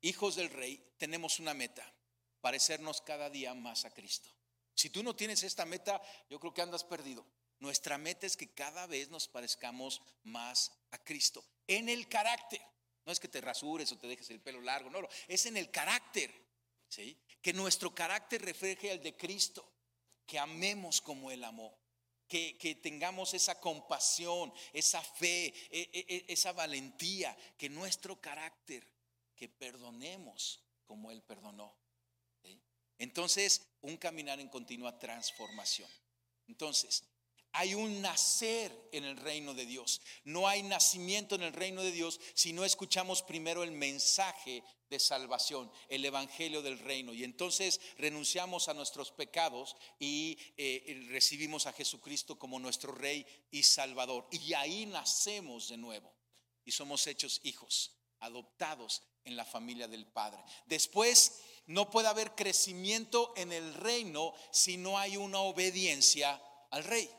hijos 0.00 0.34
del 0.34 0.48
rey 0.48 0.82
tenemos 0.96 1.40
una 1.40 1.52
meta 1.52 1.92
parecernos 2.40 3.00
cada 3.00 3.30
día 3.30 3.54
más 3.54 3.84
a 3.84 3.92
Cristo. 3.92 4.30
Si 4.74 4.90
tú 4.90 5.02
no 5.02 5.16
tienes 5.16 5.42
esta 5.42 5.64
meta, 5.64 6.00
yo 6.30 6.38
creo 6.38 6.54
que 6.54 6.62
andas 6.62 6.84
perdido. 6.84 7.26
Nuestra 7.58 7.98
meta 7.98 8.26
es 8.26 8.36
que 8.36 8.52
cada 8.52 8.86
vez 8.86 9.08
nos 9.08 9.26
parezcamos 9.26 10.00
más 10.22 10.72
a 10.92 10.98
Cristo. 10.98 11.44
En 11.66 11.88
el 11.88 12.08
carácter. 12.08 12.60
No 13.04 13.12
es 13.12 13.18
que 13.18 13.28
te 13.28 13.40
rasures 13.40 13.90
o 13.90 13.98
te 13.98 14.06
dejes 14.06 14.30
el 14.30 14.40
pelo 14.40 14.60
largo, 14.60 14.90
no. 14.90 15.00
Es 15.26 15.46
en 15.46 15.56
el 15.56 15.70
carácter. 15.70 16.32
¿sí? 16.88 17.18
Que 17.42 17.52
nuestro 17.52 17.94
carácter 17.94 18.42
refleje 18.42 18.92
el 18.92 19.02
de 19.02 19.16
Cristo. 19.16 19.68
Que 20.26 20.38
amemos 20.38 21.00
como 21.00 21.30
Él 21.30 21.42
amó. 21.42 21.76
Que, 22.28 22.56
que, 22.58 22.74
tengamos 22.74 23.32
esa 23.32 23.58
compasión, 23.58 24.52
esa 24.74 25.02
fe, 25.02 25.46
e, 25.70 25.90
e, 25.92 26.06
e, 26.06 26.24
esa 26.28 26.52
valentía, 26.52 27.34
que 27.56 27.70
nuestro 27.70 28.20
carácter, 28.20 28.86
que 29.34 29.48
perdonemos 29.48 30.62
como 30.84 31.10
Él 31.10 31.22
perdonó. 31.22 31.74
Entonces, 32.98 33.62
un 33.82 33.96
caminar 33.96 34.40
en 34.40 34.48
continua 34.48 34.98
transformación. 34.98 35.88
Entonces, 36.48 37.04
hay 37.52 37.74
un 37.74 38.02
nacer 38.02 38.72
en 38.92 39.04
el 39.04 39.16
reino 39.16 39.54
de 39.54 39.66
Dios. 39.66 40.00
No 40.24 40.46
hay 40.46 40.62
nacimiento 40.62 41.34
en 41.34 41.42
el 41.42 41.52
reino 41.52 41.82
de 41.82 41.92
Dios 41.92 42.20
si 42.34 42.52
no 42.52 42.64
escuchamos 42.64 43.22
primero 43.22 43.62
el 43.62 43.72
mensaje 43.72 44.62
de 44.90 44.98
salvación, 44.98 45.70
el 45.88 46.04
evangelio 46.04 46.62
del 46.62 46.78
reino. 46.78 47.12
Y 47.12 47.24
entonces 47.24 47.80
renunciamos 47.96 48.68
a 48.68 48.74
nuestros 48.74 49.10
pecados 49.10 49.76
y 49.98 50.38
eh, 50.56 51.06
recibimos 51.08 51.66
a 51.66 51.72
Jesucristo 51.72 52.38
como 52.38 52.58
nuestro 52.58 52.92
Rey 52.92 53.26
y 53.50 53.62
Salvador. 53.62 54.28
Y 54.30 54.52
ahí 54.54 54.86
nacemos 54.86 55.68
de 55.68 55.78
nuevo 55.78 56.14
y 56.64 56.72
somos 56.72 57.06
hechos 57.06 57.40
hijos, 57.44 57.92
adoptados 58.20 59.02
en 59.24 59.36
la 59.36 59.44
familia 59.44 59.88
del 59.88 60.06
Padre. 60.06 60.42
Después 60.66 61.40
no 61.68 61.90
puede 61.90 62.08
haber 62.08 62.34
crecimiento 62.34 63.32
en 63.36 63.52
el 63.52 63.74
reino 63.74 64.34
si 64.50 64.76
no 64.76 64.98
hay 64.98 65.16
una 65.16 65.40
obediencia 65.40 66.42
al 66.70 66.84
rey. 66.84 67.10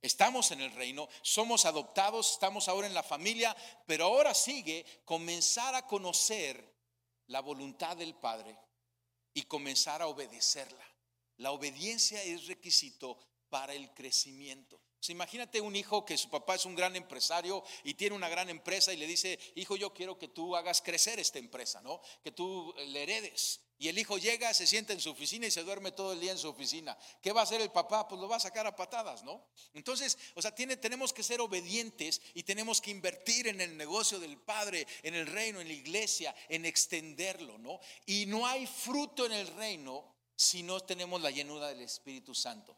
Estamos 0.00 0.50
en 0.52 0.60
el 0.60 0.70
reino, 0.72 1.08
somos 1.22 1.64
adoptados, 1.64 2.32
estamos 2.32 2.68
ahora 2.68 2.86
en 2.86 2.94
la 2.94 3.02
familia, 3.02 3.56
pero 3.86 4.04
ahora 4.04 4.34
sigue 4.34 4.84
comenzar 5.04 5.74
a 5.74 5.86
conocer 5.86 6.76
la 7.26 7.40
voluntad 7.40 7.96
del 7.96 8.14
Padre 8.14 8.56
y 9.34 9.42
comenzar 9.42 10.02
a 10.02 10.06
obedecerla. 10.06 10.86
La 11.38 11.50
obediencia 11.52 12.22
es 12.22 12.46
requisito 12.46 13.18
para 13.48 13.74
el 13.74 13.92
crecimiento. 13.94 14.80
imagínate 15.08 15.60
un 15.62 15.74
hijo 15.74 16.04
que 16.04 16.18
su 16.18 16.28
papá 16.28 16.56
es 16.56 16.66
un 16.66 16.74
gran 16.74 16.94
empresario 16.94 17.64
y 17.84 17.94
tiene 17.94 18.14
una 18.14 18.28
gran 18.28 18.50
empresa 18.50 18.92
y 18.92 18.98
le 18.98 19.06
dice, 19.06 19.38
hijo, 19.54 19.76
yo 19.76 19.94
quiero 19.94 20.18
que 20.18 20.28
tú 20.28 20.54
hagas 20.54 20.82
crecer 20.82 21.18
esta 21.18 21.38
empresa, 21.38 21.80
¿no? 21.80 22.02
Que 22.22 22.32
tú 22.32 22.74
le 22.88 23.02
heredes. 23.04 23.62
Y 23.78 23.88
el 23.88 23.98
hijo 23.98 24.18
llega, 24.18 24.52
se 24.52 24.66
sienta 24.66 24.92
en 24.92 25.00
su 25.00 25.10
oficina 25.10 25.46
y 25.46 25.52
se 25.52 25.62
duerme 25.62 25.92
todo 25.92 26.12
el 26.12 26.20
día 26.20 26.32
en 26.32 26.38
su 26.38 26.48
oficina. 26.48 26.98
¿Qué 27.22 27.32
va 27.32 27.40
a 27.40 27.44
hacer 27.44 27.60
el 27.60 27.70
papá? 27.70 28.08
Pues 28.08 28.20
lo 28.20 28.28
va 28.28 28.36
a 28.36 28.40
sacar 28.40 28.66
a 28.66 28.74
patadas, 28.74 29.22
¿no? 29.22 29.46
Entonces, 29.72 30.18
o 30.34 30.42
sea, 30.42 30.52
tiene, 30.52 30.76
tenemos 30.76 31.12
que 31.12 31.22
ser 31.22 31.40
obedientes 31.40 32.20
y 32.34 32.42
tenemos 32.42 32.80
que 32.80 32.90
invertir 32.90 33.46
en 33.46 33.60
el 33.60 33.76
negocio 33.76 34.18
del 34.18 34.36
Padre, 34.36 34.86
en 35.02 35.14
el 35.14 35.28
reino, 35.28 35.60
en 35.60 35.68
la 35.68 35.74
iglesia, 35.74 36.34
en 36.48 36.66
extenderlo, 36.66 37.56
¿no? 37.58 37.78
Y 38.04 38.26
no 38.26 38.46
hay 38.46 38.66
fruto 38.66 39.26
en 39.26 39.32
el 39.32 39.46
reino 39.46 40.12
si 40.34 40.62
no 40.62 40.80
tenemos 40.80 41.20
la 41.20 41.30
llenura 41.30 41.68
del 41.68 41.82
Espíritu 41.82 42.34
Santo. 42.34 42.76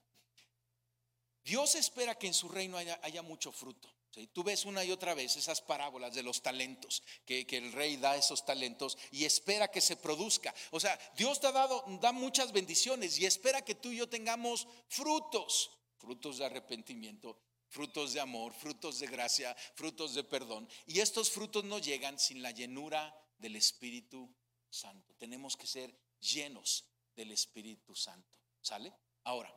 Dios 1.45 1.75
espera 1.75 2.15
que 2.17 2.27
en 2.27 2.35
su 2.35 2.49
reino 2.49 2.77
haya, 2.77 3.23
mucho 3.23 3.53
fruto. 3.53 3.89
Tú 4.33 4.43
ves 4.43 4.65
una 4.65 4.85
y 4.85 4.91
otra 4.91 5.15
vez 5.15 5.37
esas 5.37 5.61
parábolas 5.61 6.15
de 6.15 6.23
los 6.23 6.43
talentos, 6.43 7.03
que, 7.25 7.47
el 7.51 7.73
rey 7.73 7.97
da 7.97 8.17
esos 8.17 8.45
talentos 8.45 8.99
y 9.13 9.25
espera 9.25 9.71
que 9.71 9.81
se 9.81 9.97
produzca. 9.97 10.55
O 10.73 10.81
sea, 10.81 10.99
Dios 11.17 11.41
te 11.41 11.47
ha 11.47 11.53
dado, 11.53 11.85
da 12.01 12.11
muchas 12.13 12.53
bendiciones 12.53 13.19
y 13.19 13.27
espera 13.27 13.65
que 13.65 13.77
tú 13.77 13.91
y 13.91 13.99
yo 13.99 14.09
tengamos 14.09 14.67
frutos, 14.89 15.71
frutos 15.99 16.39
de 16.39 16.47
arrepentimiento, 16.47 17.39
frutos 17.69 18.13
de 18.13 18.21
amor, 18.21 18.53
frutos 18.53 18.99
de 18.99 19.07
gracia, 19.07 19.55
frutos 19.75 20.15
de 20.15 20.25
perdón. 20.25 20.69
Y 20.87 20.99
estos 21.01 21.31
frutos 21.31 21.65
no 21.65 21.79
llegan 21.79 22.19
sin 22.19 22.43
la 22.43 22.51
llenura 22.51 23.15
del 23.39 23.55
Espíritu 23.55 24.35
Santo. 24.69 25.15
Tenemos 25.19 25.57
que 25.57 25.69
ser 25.69 25.97
llenos 26.19 26.85
del 27.15 27.31
Espíritu 27.31 27.95
Santo. 27.95 28.29
¿Sale? 28.61 28.93
Ahora, 29.25 29.55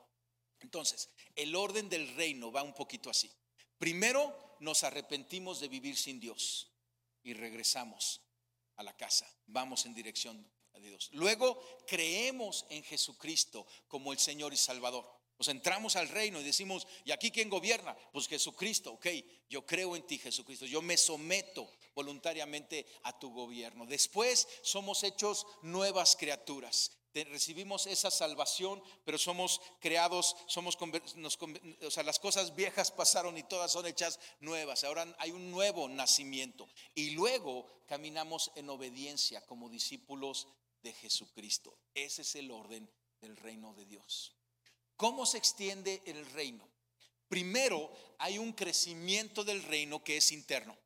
entonces, 0.60 1.10
el 1.36 1.56
orden 1.56 1.90
del 1.90 2.16
reino 2.16 2.52
va 2.52 2.64
un 2.64 2.74
poquito 2.74 3.10
así. 3.10 3.32
Primero 3.78 4.43
nos 4.60 4.84
arrepentimos 4.84 5.60
de 5.60 5.68
vivir 5.68 5.98
sin 5.98 6.20
Dios 6.20 6.72
y 7.24 7.34
regresamos 7.34 8.22
a 8.76 8.84
la 8.84 8.96
casa, 8.96 9.28
vamos 9.48 9.86
en 9.86 9.94
dirección 9.94 10.50
a 10.74 10.80
Dios. 10.80 11.10
Luego 11.14 11.62
creemos 11.88 12.66
en 12.70 12.84
Jesucristo 12.84 13.66
como 13.88 14.12
el 14.12 14.20
Señor 14.20 14.54
y 14.54 14.58
Salvador. 14.58 15.10
Nos 15.38 15.48
entramos 15.48 15.96
al 15.96 16.10
reino 16.10 16.40
y 16.40 16.44
decimos, 16.44 16.88
¿y 17.06 17.12
aquí 17.12 17.32
quién 17.32 17.50
gobierna? 17.50 17.96
Pues 18.12 18.28
Jesucristo, 18.28 18.94
ok, 18.94 19.08
yo 19.50 19.66
creo 19.66 19.96
en 19.96 20.06
ti 20.06 20.18
Jesucristo, 20.18 20.66
yo 20.66 20.82
me 20.82 20.98
someto 20.98 21.70
voluntariamente 21.96 22.86
a 23.04 23.18
tu 23.18 23.32
gobierno. 23.34 23.86
Después 23.86 24.48
somos 24.62 25.04
hechos 25.04 25.46
nuevas 25.62 26.16
criaturas 26.16 26.92
recibimos 27.14 27.86
esa 27.86 28.10
salvación, 28.10 28.82
pero 29.06 29.18
somos 29.18 29.62
creados, 29.80 30.36
somos, 30.48 30.78
o 31.82 31.92
sea, 31.92 32.04
las 32.04 32.20
cosas 32.20 32.56
viejas 32.56 32.92
pasaron 32.92 33.38
y 33.38 33.44
todas 33.44 33.72
son 33.72 33.86
hechas 33.86 34.20
nuevas. 34.40 34.84
Ahora 34.84 35.16
hay 35.20 35.32
un 35.32 35.52
nuevo 35.52 35.88
nacimiento. 35.88 36.68
Y 36.96 37.12
luego 37.12 37.68
caminamos 37.88 38.52
en 38.56 38.70
obediencia 38.70 39.46
como 39.46 39.70
discípulos 39.70 40.48
de 40.82 40.94
Jesucristo. 40.94 41.78
Ese 41.94 42.24
es 42.24 42.36
el 42.36 42.52
orden 42.52 42.90
del 43.22 43.38
reino 43.38 43.74
de 43.74 43.86
Dios. 43.86 44.36
¿Cómo 44.96 45.26
se 45.26 45.38
extiende 45.38 46.02
el 46.06 46.26
reino? 46.32 46.68
Primero 47.28 47.92
hay 48.20 48.38
un 48.38 48.54
crecimiento 48.54 49.44
del 49.44 49.64
reino 49.64 50.04
que 50.04 50.18
es 50.18 50.32
interno. 50.32 50.78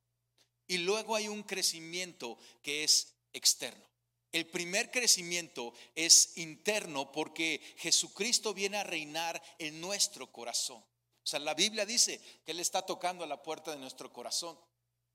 Y 0.68 0.80
luego 0.80 1.16
hay 1.16 1.28
un 1.28 1.44
crecimiento 1.44 2.38
que 2.62 2.84
es 2.84 3.16
externo. 3.34 3.88
El 4.32 4.48
primer 4.48 4.92
crecimiento 4.92 5.74
es 5.96 6.38
interno 6.38 7.12
porque 7.12 7.62
Jesucristo 7.78 8.54
viene 8.54 8.78
a 8.78 8.84
reinar 8.84 9.42
en 9.58 9.80
nuestro 9.80 10.32
corazón. 10.32 10.78
O 10.78 11.30
sea, 11.30 11.40
la 11.40 11.54
Biblia 11.54 11.86
dice 11.86 12.22
que 12.46 12.52
Él 12.52 12.60
está 12.60 12.86
tocando 12.86 13.24
a 13.24 13.28
la 13.28 13.42
puerta 13.42 13.72
de 13.72 13.78
nuestro 13.78 14.12
corazón. 14.12 14.58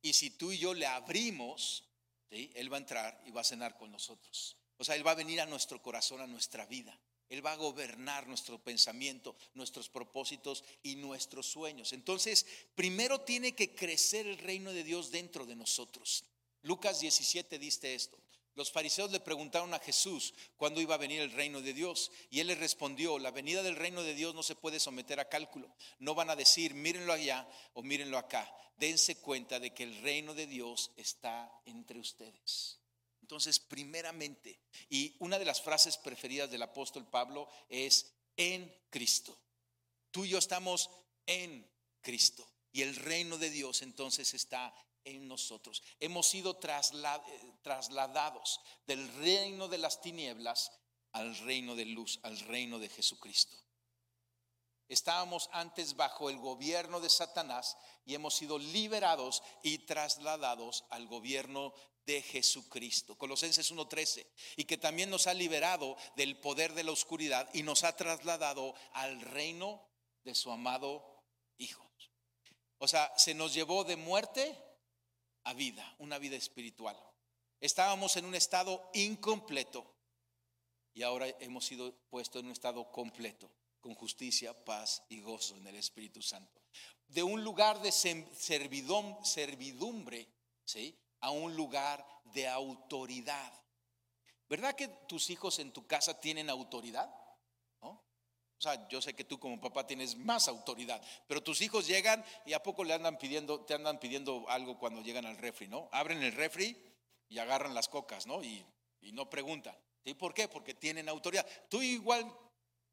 Y 0.01 0.13
si 0.15 0.31
tú 0.31 0.53
y 0.53 0.59
yo 0.59 0.75
le 0.75 0.87
abrimos, 0.87 1.85
Él 2.31 2.73
va 2.73 2.77
a 2.77 2.81
entrar 2.81 3.23
y 3.27 3.31
va 3.31 3.43
a 3.43 3.45
cenar 3.45 3.77
con 3.77 3.93
nosotros. 3.93 4.57
O 4.79 4.85
sea, 4.85 4.95
Él 4.95 5.07
va 5.07 5.13
a 5.13 5.17
venir 5.17 5.41
a 5.41 5.47
nuestro 5.47 5.81
corazón, 5.81 6.21
a 6.21 6.27
nuestra 6.27 6.67
vida. 6.67 6.99
Él 7.33 7.45
va 7.45 7.53
a 7.53 7.57
gobernar 7.57 8.27
nuestro 8.27 8.63
pensamiento, 8.63 9.35
nuestros 9.55 9.89
propósitos 9.89 10.65
y 10.83 10.97
nuestros 10.97 11.47
sueños. 11.47 11.95
Entonces, 11.95 12.45
primero 12.75 13.23
tiene 13.23 13.55
que 13.55 13.75
crecer 13.75 14.27
el 14.27 14.37
reino 14.37 14.71
de 14.71 14.85
Dios 14.85 15.11
dentro 15.11 15.47
de 15.47 15.57
nosotros. 15.57 16.25
Lucas 16.61 17.01
17 17.01 17.59
dice 17.59 17.95
esto. 17.95 18.22
Los 18.55 18.71
fariseos 18.71 19.11
le 19.11 19.21
preguntaron 19.21 19.73
a 19.73 19.79
Jesús 19.79 20.35
cuándo 20.57 20.81
iba 20.81 20.95
a 20.95 20.99
venir 20.99 21.21
el 21.21 21.33
reino 21.33 21.63
de 21.63 21.73
Dios 21.73 22.11
y 22.31 22.41
él 22.41 22.49
les 22.49 22.59
respondió, 22.59 23.19
la 23.19 23.31
venida 23.31 23.63
del 23.63 23.77
reino 23.77 24.03
de 24.03 24.15
Dios 24.15 24.35
no 24.35 24.43
se 24.43 24.55
puede 24.55 24.79
someter 24.79 25.21
a 25.21 25.29
cálculo. 25.29 25.75
No 25.99 26.15
van 26.15 26.29
a 26.29 26.37
decir, 26.37 26.75
mírenlo 26.75 27.13
allá 27.13 27.49
o 27.73 27.83
mírenlo 27.83 28.19
acá. 28.19 28.53
Dense 28.77 29.17
cuenta 29.17 29.59
de 29.59 29.73
que 29.73 29.85
el 29.85 30.03
reino 30.03 30.35
de 30.35 30.47
Dios 30.47 30.91
está 30.97 31.51
entre 31.65 31.99
ustedes. 31.99 32.79
Entonces, 33.23 33.59
primeramente, 33.59 34.59
y 34.91 35.17
una 35.21 35.39
de 35.39 35.45
las 35.45 35.63
frases 35.63 35.97
preferidas 35.97 36.51
del 36.51 36.63
apóstol 36.63 37.07
Pablo 37.09 37.49
es 37.69 38.13
en 38.37 38.71
Cristo. 38.91 39.39
Tú 40.11 40.25
y 40.25 40.31
yo 40.31 40.39
estamos 40.39 40.91
en 41.25 41.67
Cristo 42.03 42.47
y 42.73 42.83
el 42.83 42.97
reino 42.97 43.39
de 43.39 43.51
Dios 43.51 43.81
entonces 43.83 44.35
está 44.35 44.75
en 45.05 45.29
nosotros. 45.29 45.83
Hemos 46.01 46.29
sido 46.29 46.57
trasladados 46.57 47.31
del 48.87 49.09
reino 49.17 49.69
de 49.69 49.79
las 49.79 50.01
tinieblas 50.01 50.73
al 51.13 51.37
reino 51.39 51.75
de 51.75 51.85
luz, 51.85 52.19
al 52.23 52.39
reino 52.41 52.79
de 52.79 52.89
Jesucristo. 52.89 53.57
Estábamos 54.89 55.49
antes 55.53 55.97
bajo 55.97 56.29
el 56.29 56.39
gobierno 56.39 57.01
de 57.01 57.09
Satanás 57.09 57.77
y 58.05 58.15
hemos 58.15 58.35
sido 58.35 58.59
liberados 58.59 59.43
y 59.63 59.79
trasladados 59.79 60.85
al 60.91 61.07
gobierno 61.07 61.73
de 62.05 62.21
Jesucristo. 62.21 63.17
Colosenses 63.17 63.71
1:13. 63.71 64.27
Y 64.57 64.65
que 64.65 64.77
también 64.77 65.09
nos 65.09 65.27
ha 65.27 65.35
liberado 65.35 65.97
del 66.17 66.39
poder 66.39 66.75
de 66.75 66.85
la 66.85 66.93
oscuridad 66.93 67.49
y 67.55 67.63
nos 67.63 67.85
ha 67.85 67.97
trasladado 67.97 68.75
al 68.93 69.21
reino 69.21 69.89
de 70.25 70.35
su 70.35 70.51
amado 70.51 71.09
Hijo. 71.59 71.89
O 72.79 72.89
sea, 72.89 73.13
se 73.17 73.33
nos 73.33 73.55
llevó 73.55 73.85
de 73.85 73.95
muerte 73.95 74.61
a 75.45 75.53
vida, 75.53 75.95
una 76.01 76.19
vida 76.19 76.37
espiritual. 76.37 76.99
Estábamos 77.63 78.17
en 78.17 78.25
un 78.25 78.35
estado 78.35 78.91
incompleto 78.93 79.87
y 80.93 81.05
ahora 81.05 81.29
hemos 81.39 81.65
sido 81.65 81.95
puestos 82.11 82.41
en 82.41 82.47
un 82.47 82.53
estado 82.53 82.91
completo, 82.91 83.49
con 83.81 83.95
justicia, 83.95 84.53
paz 84.65 85.05
y 85.09 85.21
gozo 85.21 85.57
en 85.57 85.69
el 85.69 85.77
Espíritu 85.77 86.21
Santo. 86.21 86.61
De 87.07 87.23
un 87.23 87.45
lugar 87.45 87.81
de 87.81 87.93
servidumbre, 87.93 90.29
¿sí? 90.65 90.99
A 91.21 91.31
un 91.31 91.55
lugar 91.55 92.05
de 92.35 92.49
autoridad. 92.49 93.53
¿Verdad 94.49 94.75
que 94.75 94.89
tus 94.89 95.31
hijos 95.31 95.61
en 95.61 95.73
tu 95.73 95.87
casa 95.87 96.19
tienen 96.19 96.51
autoridad? 96.51 97.15
O 97.81 98.03
sea, 98.59 98.89
yo 98.89 99.01
sé 99.01 99.15
que 99.15 99.23
tú 99.23 99.39
como 99.39 99.61
papá 99.61 99.87
tienes 99.87 100.17
más 100.17 100.49
autoridad, 100.49 101.01
pero 101.29 101.45
tus 101.45 101.63
hijos 101.63 101.87
llegan 101.87 102.25
y 102.45 102.55
a 102.55 102.63
poco 102.63 102.83
le 102.83 102.95
andan 102.95 103.19
pidiendo, 103.19 103.61
te 103.61 103.75
andan 103.75 104.01
pidiendo 104.01 104.47
algo 104.49 104.81
cuando 104.81 105.01
llegan 105.01 105.27
al 105.27 105.39
refri, 105.39 105.69
¿no? 105.69 105.89
Abren 105.93 106.25
el 106.25 106.33
refri 106.33 106.77
y 107.33 107.39
agarran 107.39 107.73
las 107.73 107.89
cocas, 107.89 108.27
¿no? 108.27 108.43
Y, 108.43 108.65
no 109.13 109.29
preguntan. 109.29 109.77
¿Y 110.05 110.15
por 110.15 110.33
qué? 110.33 110.49
Porque 110.49 110.75
tienen 110.75 111.09
autoridad. 111.09 111.47
Tú 111.69 111.83
igual, 111.83 112.31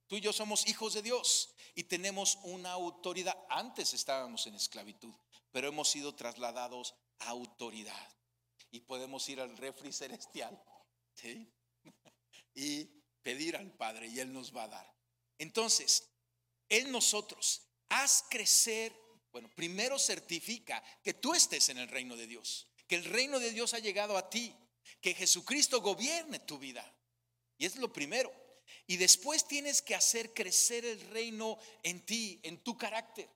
tú 0.07 0.15
y 0.15 0.21
yo 0.21 0.33
somos 0.33 0.67
hijos 0.67 0.93
de 0.93 1.01
Dios 1.01 1.53
y 1.75 1.83
tenemos 1.83 2.39
una 2.43 2.71
autoridad. 2.71 3.37
Antes 3.49 3.93
estábamos 3.93 4.47
en 4.47 4.55
esclavitud, 4.55 5.13
pero 5.51 5.67
hemos 5.67 5.89
sido 5.89 6.15
trasladados 6.15 6.95
a 7.19 7.29
autoridad 7.29 8.17
y 8.71 8.79
podemos 8.79 9.27
ir 9.29 9.39
al 9.41 9.55
refri 9.57 9.91
celestial, 9.91 10.61
¿sí? 11.13 11.51
Y 12.55 12.85
pedir 13.21 13.55
al 13.55 13.71
Padre 13.71 14.07
y 14.07 14.19
Él 14.19 14.33
nos 14.33 14.55
va 14.55 14.63
a 14.63 14.67
dar. 14.69 14.95
Entonces, 15.37 16.09
en 16.69 16.91
nosotros, 16.91 17.61
haz 17.89 18.25
crecer, 18.29 18.95
bueno, 19.31 19.49
primero 19.55 19.99
certifica 19.99 20.83
que 21.03 21.13
tú 21.13 21.33
estés 21.33 21.69
en 21.69 21.77
el 21.77 21.87
reino 21.87 22.15
de 22.15 22.27
Dios, 22.27 22.68
que 22.89 22.95
el 22.95 23.05
reino 23.05 23.39
de 23.39 23.51
Dios 23.51 23.75
ha 23.75 23.79
llegado 23.79 24.17
a 24.17 24.31
ti, 24.31 24.53
que 24.99 25.13
Jesucristo 25.13 25.79
gobierne 25.79 26.39
tu 26.39 26.57
vida. 26.57 26.83
Y 27.59 27.67
es 27.67 27.75
lo 27.75 27.93
primero. 27.93 28.33
Y 28.87 28.97
después 28.97 29.47
tienes 29.47 29.83
que 29.83 29.93
hacer 29.93 30.33
crecer 30.33 30.85
el 30.85 30.99
reino 31.11 31.59
en 31.83 32.03
ti, 32.03 32.39
en 32.41 32.57
tu 32.63 32.75
carácter, 32.79 33.29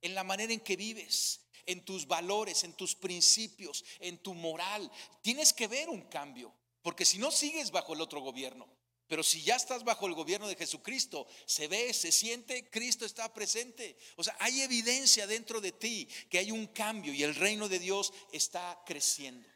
en 0.00 0.14
la 0.14 0.22
manera 0.22 0.52
en 0.52 0.60
que 0.60 0.76
vives, 0.76 1.40
en 1.66 1.84
tus 1.84 2.06
valores, 2.06 2.62
en 2.62 2.72
tus 2.74 2.94
principios, 2.94 3.84
en 3.98 4.18
tu 4.18 4.32
moral. 4.32 4.88
Tienes 5.22 5.52
que 5.52 5.66
ver 5.66 5.88
un 5.88 6.02
cambio, 6.02 6.54
porque 6.80 7.04
si 7.04 7.18
no 7.18 7.32
sigues 7.32 7.72
bajo 7.72 7.94
el 7.94 8.02
otro 8.02 8.20
gobierno. 8.20 8.68
Pero 9.10 9.24
si 9.24 9.42
ya 9.42 9.56
estás 9.56 9.82
bajo 9.82 10.06
el 10.06 10.14
gobierno 10.14 10.46
de 10.46 10.54
Jesucristo, 10.54 11.26
se 11.44 11.66
ve, 11.66 11.92
se 11.92 12.12
siente, 12.12 12.70
Cristo 12.70 13.04
está 13.04 13.34
presente. 13.34 13.96
O 14.14 14.22
sea, 14.22 14.36
hay 14.38 14.60
evidencia 14.60 15.26
dentro 15.26 15.60
de 15.60 15.72
ti 15.72 16.08
que 16.28 16.38
hay 16.38 16.52
un 16.52 16.68
cambio 16.68 17.12
y 17.12 17.24
el 17.24 17.34
reino 17.34 17.68
de 17.68 17.80
Dios 17.80 18.12
está 18.30 18.80
creciendo. 18.86 19.48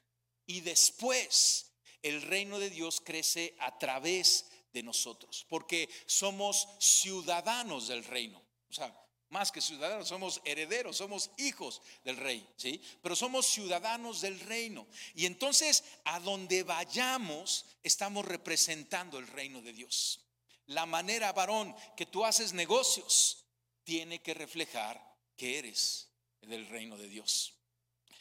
Y 0.45 0.63
después 0.63 1.71
el 2.03 2.23
reino 2.23 2.59
de 2.59 2.69
Dios 2.69 3.01
crece 3.01 3.55
a 3.61 3.79
través 3.79 4.47
de 4.73 4.83
nosotros, 4.83 5.47
porque 5.49 5.89
somos 6.07 6.67
ciudadanos 6.81 7.87
del 7.87 8.03
reino. 8.03 8.43
O 8.69 8.73
sea, 8.73 9.04
más 9.35 9.51
que 9.51 9.61
ciudadanos, 9.61 10.07
somos 10.07 10.41
herederos, 10.45 10.97
somos 10.97 11.33
hijos 11.39 11.83
del 12.05 12.17
rey, 12.17 12.49
¿sí? 12.57 12.81
Pero 13.03 13.17
somos 13.17 13.47
ciudadanos 13.47 14.21
del 14.21 14.39
reino. 14.39 14.87
Y 15.17 15.27
entonces, 15.27 15.83
a 16.05 16.21
donde 16.21 16.63
vayamos, 16.63 17.67
estamos 17.83 18.25
representando 18.25 19.19
el 19.19 19.27
reino 19.27 19.61
de 19.61 19.73
Dios. 19.73 20.21
La 20.67 20.87
manera, 20.87 21.33
varón, 21.33 21.75
que 21.97 22.07
tú 22.07 22.25
haces 22.25 22.53
negocios, 22.53 23.45
tiene 23.83 24.23
que 24.23 24.35
reflejar 24.35 25.03
que 25.37 25.59
eres 25.59 26.11
del 26.41 26.69
reino 26.69 26.97
de 26.97 27.09
Dios. 27.09 27.55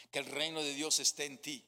Que 0.09 0.17
el 0.17 0.25
reino 0.25 0.63
de 0.63 0.73
Dios 0.73 0.97
esté 0.99 1.25
en 1.25 1.37
ti 1.37 1.63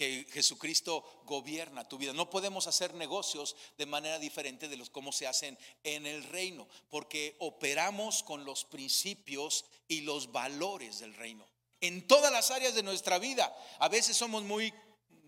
que 0.00 0.26
Jesucristo 0.32 1.04
gobierna 1.26 1.86
tu 1.86 1.98
vida. 1.98 2.14
No 2.14 2.30
podemos 2.30 2.66
hacer 2.66 2.94
negocios 2.94 3.54
de 3.76 3.84
manera 3.84 4.18
diferente 4.18 4.66
de 4.66 4.78
los 4.78 4.88
cómo 4.88 5.12
se 5.12 5.26
hacen 5.26 5.58
en 5.84 6.06
el 6.06 6.24
reino, 6.24 6.66
porque 6.88 7.36
operamos 7.38 8.22
con 8.22 8.46
los 8.46 8.64
principios 8.64 9.66
y 9.88 10.00
los 10.00 10.32
valores 10.32 11.00
del 11.00 11.12
reino. 11.12 11.46
En 11.82 12.06
todas 12.06 12.32
las 12.32 12.50
áreas 12.50 12.74
de 12.74 12.82
nuestra 12.82 13.18
vida, 13.18 13.54
a 13.78 13.90
veces 13.90 14.16
somos 14.16 14.42
muy 14.42 14.72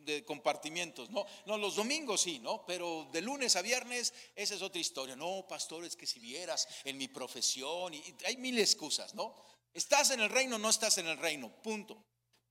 de 0.07 0.25
compartimientos, 0.25 1.11
¿no? 1.11 1.27
No, 1.45 1.59
los 1.59 1.77
domingos 1.77 2.23
sí, 2.23 2.39
¿no? 2.39 2.65
Pero 2.65 3.11
de 3.13 3.21
lunes 3.21 3.57
a 3.57 3.61
viernes, 3.61 4.15
esa 4.35 4.55
es 4.55 4.63
otra 4.63 4.81
historia. 4.81 5.17
No, 5.17 5.47
pastor, 5.47 5.85
es 5.85 5.97
que 5.97 6.07
si 6.07 6.19
vieras 6.19 6.67
en 6.85 6.97
mi 6.97 7.09
profesión, 7.09 7.93
y 7.93 8.03
hay 8.25 8.39
mil 8.39 8.59
excusas, 8.59 9.13
¿no? 9.13 9.35
Estás 9.75 10.13
en 10.13 10.21
el 10.21 10.31
reino, 10.31 10.57
no 10.57 10.71
estás 10.71 10.97
en 10.97 11.09
el 11.09 11.19
reino, 11.19 11.53
punto. 11.63 12.03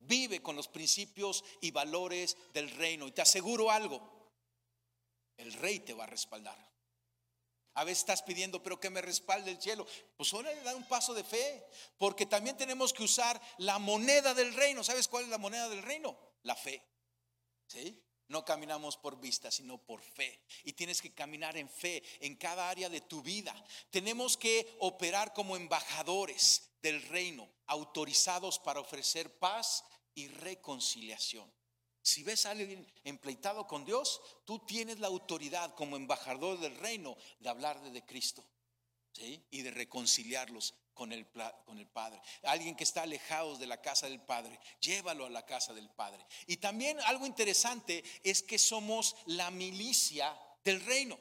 Vive 0.02 0.42
con 0.42 0.56
los 0.56 0.68
principios 0.68 1.44
y 1.62 1.72
valores 1.72 2.38
del 2.54 2.70
reino. 2.72 3.08
Y 3.08 3.12
te 3.12 3.22
aseguro 3.22 3.72
algo, 3.72 4.02
el 5.38 5.54
rey 5.54 5.80
te 5.80 5.94
va 5.94 6.04
a 6.04 6.08
respaldar. 6.08 6.72
A 7.74 7.86
veces 7.86 8.00
estás 8.00 8.22
pidiendo, 8.22 8.62
pero 8.62 8.80
que 8.80 8.90
me 8.90 9.02
respalde 9.02 9.52
el 9.52 9.62
cielo. 9.62 9.88
Pues 10.18 10.34
ahora 10.34 10.54
le 10.54 10.62
da 10.62 10.76
un 10.76 10.88
paso 10.88 11.14
de 11.14 11.24
fe, 11.24 11.66
porque 11.98 12.26
también 12.26 12.58
tenemos 12.58 12.92
que 12.92 13.04
usar 13.04 13.42
la 13.60 13.80
moneda 13.80 14.34
del 14.34 14.54
reino. 14.54 14.84
¿Sabes 14.84 15.08
cuál 15.08 15.24
es 15.24 15.30
la 15.30 15.38
moneda 15.38 15.70
del 15.70 15.82
reino? 15.82 16.18
La 16.44 16.56
fe. 16.56 16.86
¿Sí? 17.68 18.04
No 18.32 18.46
caminamos 18.46 18.96
por 18.96 19.20
vista, 19.20 19.52
sino 19.52 19.78
por 19.78 20.02
fe. 20.02 20.40
Y 20.64 20.72
tienes 20.72 21.02
que 21.02 21.14
caminar 21.14 21.58
en 21.58 21.70
fe 21.70 22.02
en 22.22 22.38
cada 22.38 22.70
área 22.70 22.88
de 22.88 23.02
tu 23.02 23.22
vida. 23.22 23.54
Tenemos 23.90 24.38
que 24.38 24.74
operar 24.80 25.34
como 25.34 25.58
embajadores 25.58 26.70
del 26.82 27.02
reino, 27.10 27.50
autorizados 27.68 28.58
para 28.58 28.80
ofrecer 28.80 29.38
paz 29.38 29.84
y 30.16 30.30
reconciliación. 30.30 31.52
Si 32.02 32.24
ves 32.24 32.46
a 32.46 32.52
alguien 32.52 32.90
empleitado 33.04 33.68
con 33.68 33.84
Dios, 33.84 34.22
tú 34.46 34.60
tienes 34.60 35.00
la 35.00 35.08
autoridad 35.08 35.76
como 35.76 35.98
embajador 35.98 36.58
del 36.62 36.78
reino 36.78 37.18
de 37.40 37.50
hablar 37.50 37.82
de 37.82 38.06
Cristo 38.06 38.46
¿sí? 39.12 39.46
y 39.52 39.62
de 39.62 39.72
reconciliarlos 39.72 40.74
con 40.94 41.12
el, 41.12 41.28
con 41.66 41.78
el 41.80 41.88
Padre. 41.88 42.22
Alguien 42.44 42.76
que 42.76 42.84
está 42.84 43.04
alejado 43.04 43.58
de 43.58 43.68
la 43.68 43.82
casa 43.82 44.08
del 44.08 44.22
Padre, 44.22 44.60
llévalo 44.80 45.26
a 45.26 45.30
la 45.30 45.46
casa 45.46 45.74
del 45.74 45.90
Padre. 45.90 46.26
Y 46.48 46.58
también 46.58 47.00
algo 47.02 47.26
interesante 47.26 48.04
es 48.24 48.44
que 48.44 48.58
somos 48.58 49.16
la 49.26 49.52
milicia 49.52 50.38
del 50.64 50.84
reino. 50.86 51.20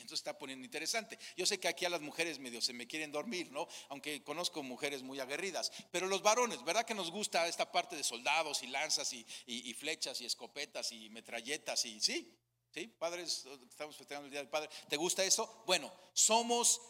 Entonces 0.00 0.20
está 0.20 0.38
poniendo 0.38 0.64
interesante. 0.64 1.18
Yo 1.36 1.46
sé 1.46 1.60
que 1.60 1.68
aquí 1.68 1.84
a 1.84 1.90
las 1.90 2.00
mujeres 2.00 2.38
medio 2.38 2.60
se 2.60 2.72
me 2.72 2.86
quieren 2.86 3.12
dormir, 3.12 3.50
¿no? 3.50 3.68
Aunque 3.88 4.22
conozco 4.22 4.62
mujeres 4.62 5.02
muy 5.02 5.20
aguerridas. 5.20 5.70
Pero 5.90 6.06
los 6.06 6.22
varones, 6.22 6.64
¿verdad 6.64 6.86
que 6.86 6.94
nos 6.94 7.10
gusta 7.10 7.46
esta 7.46 7.70
parte 7.70 7.96
de 7.96 8.04
soldados 8.04 8.62
y 8.62 8.68
lanzas 8.68 9.12
y, 9.12 9.74
flechas 9.74 10.20
y 10.20 10.26
escopetas 10.26 10.92
y 10.92 11.10
metralletas 11.10 11.84
y 11.84 12.00
sí? 12.00 12.36
¿Sí? 12.72 12.86
Padres, 12.86 13.46
estamos 13.68 13.96
festejando 13.96 14.26
el 14.26 14.30
Día 14.30 14.40
del 14.40 14.48
Padre. 14.48 14.70
¿Te 14.88 14.96
gusta 14.96 15.24
eso? 15.24 15.64
Bueno, 15.66 15.92
somos 16.12 16.80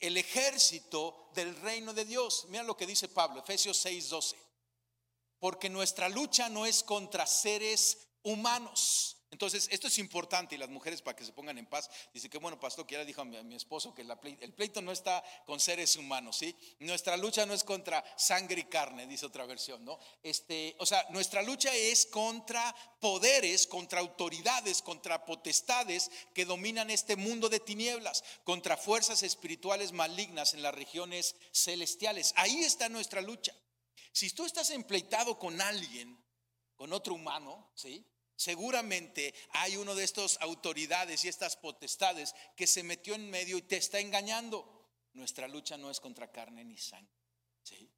el 0.00 0.16
ejército 0.16 1.30
del 1.34 1.54
reino 1.60 1.92
de 1.92 2.04
Dios. 2.04 2.46
Mira 2.48 2.62
lo 2.62 2.76
que 2.76 2.86
dice 2.86 3.08
Pablo, 3.08 3.40
Efesios 3.40 3.84
6:12. 3.84 4.36
Porque 5.38 5.68
nuestra 5.68 6.08
lucha 6.08 6.48
no 6.48 6.66
es 6.66 6.82
contra 6.82 7.26
seres 7.26 8.08
humanos 8.22 9.19
entonces, 9.30 9.68
esto 9.70 9.86
es 9.86 9.98
importante 9.98 10.56
y 10.56 10.58
las 10.58 10.68
mujeres 10.68 11.02
para 11.02 11.16
que 11.16 11.24
se 11.24 11.32
pongan 11.32 11.56
en 11.56 11.66
paz. 11.66 11.88
Dice 12.12 12.28
que 12.28 12.38
bueno, 12.38 12.58
pastor, 12.58 12.84
que 12.84 12.96
ya 12.96 13.04
dijo 13.04 13.20
a 13.20 13.24
mi, 13.24 13.54
esposo 13.54 13.94
que 13.94 14.02
el 14.02 14.52
pleito 14.54 14.82
no 14.82 14.90
está 14.90 15.22
con 15.46 15.60
seres 15.60 15.94
humanos, 15.94 16.36
¿sí? 16.36 16.56
Nuestra 16.80 17.16
lucha 17.16 17.46
no 17.46 17.54
es 17.54 17.62
contra 17.62 18.04
sangre 18.16 18.62
y 18.62 18.64
carne, 18.64 19.06
dice 19.06 19.26
otra 19.26 19.46
versión, 19.46 19.84
¿no? 19.84 20.00
Este, 20.24 20.74
o 20.78 20.86
sea, 20.86 21.06
nuestra 21.10 21.42
lucha 21.42 21.72
es 21.72 22.06
contra 22.06 22.74
poderes, 23.00 23.68
contra 23.68 24.00
autoridades, 24.00 24.82
contra 24.82 25.24
potestades 25.24 26.10
que 26.34 26.44
dominan 26.44 26.90
este 26.90 27.14
mundo 27.14 27.48
de 27.48 27.60
tinieblas, 27.60 28.24
contra 28.42 28.76
fuerzas 28.76 29.22
espirituales 29.22 29.92
malignas 29.92 30.54
en 30.54 30.62
las 30.62 30.74
regiones 30.74 31.36
celestiales. 31.52 32.32
Ahí 32.36 32.64
está 32.64 32.88
nuestra 32.88 33.20
lucha. 33.20 33.54
Si 34.10 34.30
tú 34.30 34.44
estás 34.44 34.70
empleitado 34.70 35.38
con 35.38 35.60
alguien, 35.60 36.18
con 36.74 36.92
otro 36.92 37.14
humano, 37.14 37.70
¿sí? 37.76 38.04
Seguramente 38.40 39.34
hay 39.50 39.76
uno 39.76 39.94
de 39.94 40.02
estas 40.02 40.40
autoridades 40.40 41.22
y 41.22 41.28
estas 41.28 41.56
potestades 41.56 42.34
que 42.56 42.66
se 42.66 42.82
metió 42.82 43.14
en 43.14 43.28
medio 43.28 43.58
y 43.58 43.62
te 43.62 43.76
está 43.76 44.00
engañando. 44.00 44.88
Nuestra 45.12 45.46
lucha 45.46 45.76
no 45.76 45.90
es 45.90 46.00
contra 46.00 46.32
carne 46.32 46.64
ni 46.64 46.78
sangre. 46.78 47.12
¿sí? 47.62 47.92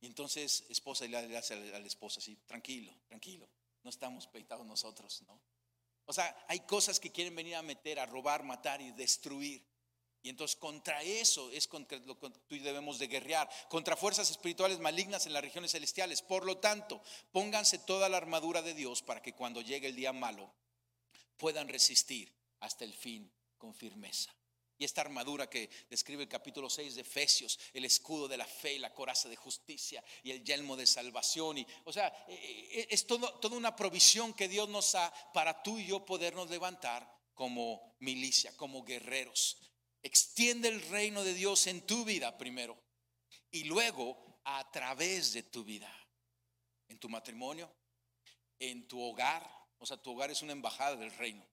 Y 0.00 0.06
entonces, 0.06 0.64
esposa, 0.70 1.04
le 1.04 1.36
hace 1.36 1.52
a 1.74 1.78
la 1.78 1.86
esposa 1.86 2.20
así, 2.20 2.36
tranquilo, 2.46 2.90
tranquilo, 3.06 3.50
no 3.82 3.90
estamos 3.90 4.26
peitados 4.28 4.64
nosotros, 4.64 5.20
¿no? 5.28 5.38
O 6.06 6.12
sea, 6.14 6.34
hay 6.48 6.60
cosas 6.60 6.98
que 6.98 7.12
quieren 7.12 7.36
venir 7.36 7.56
a 7.56 7.62
meter, 7.62 8.00
a 8.00 8.06
robar, 8.06 8.42
matar 8.42 8.80
y 8.80 8.92
destruir. 8.92 9.62
Y 10.22 10.28
entonces 10.28 10.56
contra 10.56 11.02
eso 11.02 11.50
es 11.50 11.66
contra 11.66 11.98
lo 11.98 12.18
que 12.18 12.30
tú 12.30 12.56
debemos 12.62 12.98
de 12.98 13.06
guerrear, 13.06 13.48
contra 13.68 13.96
fuerzas 13.96 14.30
espirituales 14.30 14.78
malignas 14.78 15.26
en 15.26 15.32
las 15.32 15.42
regiones 15.42 15.72
celestiales. 15.72 16.20
Por 16.20 16.44
lo 16.44 16.58
tanto, 16.58 17.02
pónganse 17.32 17.78
toda 17.78 18.08
la 18.08 18.18
armadura 18.18 18.60
de 18.60 18.74
Dios 18.74 19.02
para 19.02 19.22
que 19.22 19.32
cuando 19.32 19.62
llegue 19.62 19.88
el 19.88 19.96
día 19.96 20.12
malo 20.12 20.52
puedan 21.38 21.68
resistir 21.68 22.30
hasta 22.60 22.84
el 22.84 22.92
fin 22.92 23.32
con 23.56 23.74
firmeza. 23.74 24.34
Y 24.76 24.84
esta 24.84 25.02
armadura 25.02 25.48
que 25.48 25.68
describe 25.90 26.22
el 26.22 26.28
capítulo 26.28 26.70
6 26.70 26.94
de 26.94 27.02
Efesios, 27.02 27.58
el 27.74 27.84
escudo 27.84 28.28
de 28.28 28.38
la 28.38 28.46
fe 28.46 28.74
y 28.74 28.78
la 28.78 28.94
coraza 28.94 29.28
de 29.28 29.36
justicia 29.36 30.02
y 30.22 30.30
el 30.30 30.42
yelmo 30.42 30.74
de 30.74 30.86
salvación. 30.86 31.58
Y, 31.58 31.66
o 31.84 31.92
sea, 31.92 32.08
e, 32.26 32.32
e, 32.32 32.88
es 32.90 33.06
todo, 33.06 33.30
toda 33.40 33.58
una 33.58 33.76
provisión 33.76 34.32
que 34.32 34.48
Dios 34.48 34.70
nos 34.70 34.92
da 34.92 35.12
para 35.34 35.62
tú 35.62 35.78
y 35.78 35.86
yo 35.86 36.06
podernos 36.06 36.48
levantar 36.48 37.06
como 37.34 37.94
milicia, 38.00 38.56
como 38.56 38.82
guerreros. 38.82 39.58
Extiende 40.02 40.68
el 40.68 40.80
reino 40.88 41.22
de 41.22 41.34
Dios 41.34 41.66
en 41.66 41.86
tu 41.86 42.04
vida 42.04 42.38
primero 42.38 42.80
y 43.50 43.64
luego 43.64 44.40
a 44.44 44.70
través 44.70 45.32
de 45.32 45.42
tu 45.42 45.64
vida, 45.64 45.92
en 46.88 46.98
tu 46.98 47.08
matrimonio, 47.08 47.70
en 48.58 48.88
tu 48.88 49.00
hogar. 49.00 49.48
O 49.78 49.86
sea, 49.86 49.96
tu 49.96 50.12
hogar 50.12 50.30
es 50.30 50.42
una 50.42 50.52
embajada 50.52 50.96
del 50.96 51.12
reino 51.12 51.46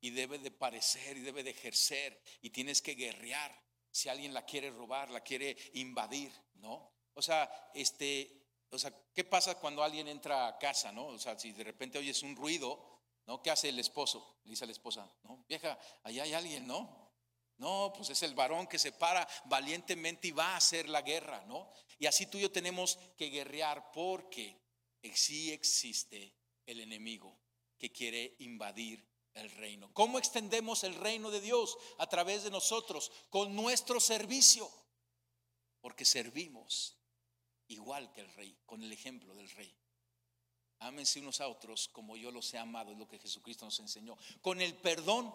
y 0.00 0.10
debe 0.10 0.38
de 0.38 0.50
parecer 0.50 1.16
y 1.16 1.20
debe 1.20 1.42
de 1.42 1.50
ejercer 1.50 2.22
y 2.40 2.50
tienes 2.50 2.80
que 2.80 2.94
guerrear 2.94 3.52
si 3.90 4.08
alguien 4.08 4.32
la 4.32 4.44
quiere 4.44 4.70
robar, 4.70 5.10
la 5.10 5.20
quiere 5.20 5.56
invadir, 5.74 6.32
¿no? 6.54 6.92
O 7.14 7.22
sea, 7.22 7.50
este, 7.74 8.46
o 8.70 8.78
sea, 8.78 8.94
¿qué 9.12 9.24
pasa 9.24 9.56
cuando 9.56 9.82
alguien 9.82 10.08
entra 10.08 10.46
a 10.46 10.58
casa, 10.58 10.92
no? 10.92 11.06
O 11.06 11.18
sea, 11.18 11.38
si 11.38 11.52
de 11.52 11.64
repente 11.64 11.98
oyes 11.98 12.22
un 12.22 12.36
ruido, 12.36 13.00
¿no? 13.26 13.42
¿Qué 13.42 13.50
hace 13.50 13.68
el 13.68 13.78
esposo? 13.78 14.40
Le 14.44 14.50
dice 14.50 14.66
la 14.66 14.72
esposa, 14.72 15.10
¿no? 15.24 15.44
Vieja, 15.48 15.78
allá 16.04 16.22
hay 16.22 16.34
alguien, 16.34 16.66
¿no? 16.66 16.99
No, 17.60 17.92
pues 17.94 18.08
es 18.08 18.22
el 18.22 18.34
varón 18.34 18.66
que 18.66 18.78
se 18.78 18.90
para 18.90 19.28
valientemente 19.44 20.28
y 20.28 20.30
va 20.30 20.54
a 20.54 20.56
hacer 20.56 20.88
la 20.88 21.02
guerra, 21.02 21.44
¿no? 21.46 21.70
Y 21.98 22.06
así 22.06 22.24
tú 22.24 22.38
y 22.38 22.40
yo 22.40 22.50
tenemos 22.50 22.98
que 23.18 23.28
guerrear 23.28 23.92
porque 23.92 24.58
sí 25.12 25.52
existe 25.52 26.34
el 26.64 26.80
enemigo 26.80 27.38
que 27.76 27.92
quiere 27.92 28.34
invadir 28.38 29.06
el 29.34 29.50
reino. 29.50 29.92
¿Cómo 29.92 30.18
extendemos 30.18 30.84
el 30.84 30.94
reino 30.94 31.30
de 31.30 31.42
Dios? 31.42 31.76
A 31.98 32.08
través 32.08 32.44
de 32.44 32.50
nosotros, 32.50 33.12
con 33.28 33.54
nuestro 33.54 34.00
servicio. 34.00 34.66
Porque 35.82 36.06
servimos 36.06 36.96
igual 37.68 38.10
que 38.14 38.22
el 38.22 38.32
rey, 38.36 38.58
con 38.64 38.82
el 38.82 38.90
ejemplo 38.90 39.34
del 39.34 39.50
rey. 39.50 39.76
Ámense 40.78 41.20
unos 41.20 41.42
a 41.42 41.48
otros 41.48 41.88
como 41.88 42.16
yo 42.16 42.30
los 42.30 42.54
he 42.54 42.58
amado, 42.58 42.92
es 42.92 42.98
lo 42.98 43.06
que 43.06 43.18
Jesucristo 43.18 43.66
nos 43.66 43.78
enseñó. 43.80 44.16
Con 44.40 44.62
el 44.62 44.74
perdón 44.76 45.30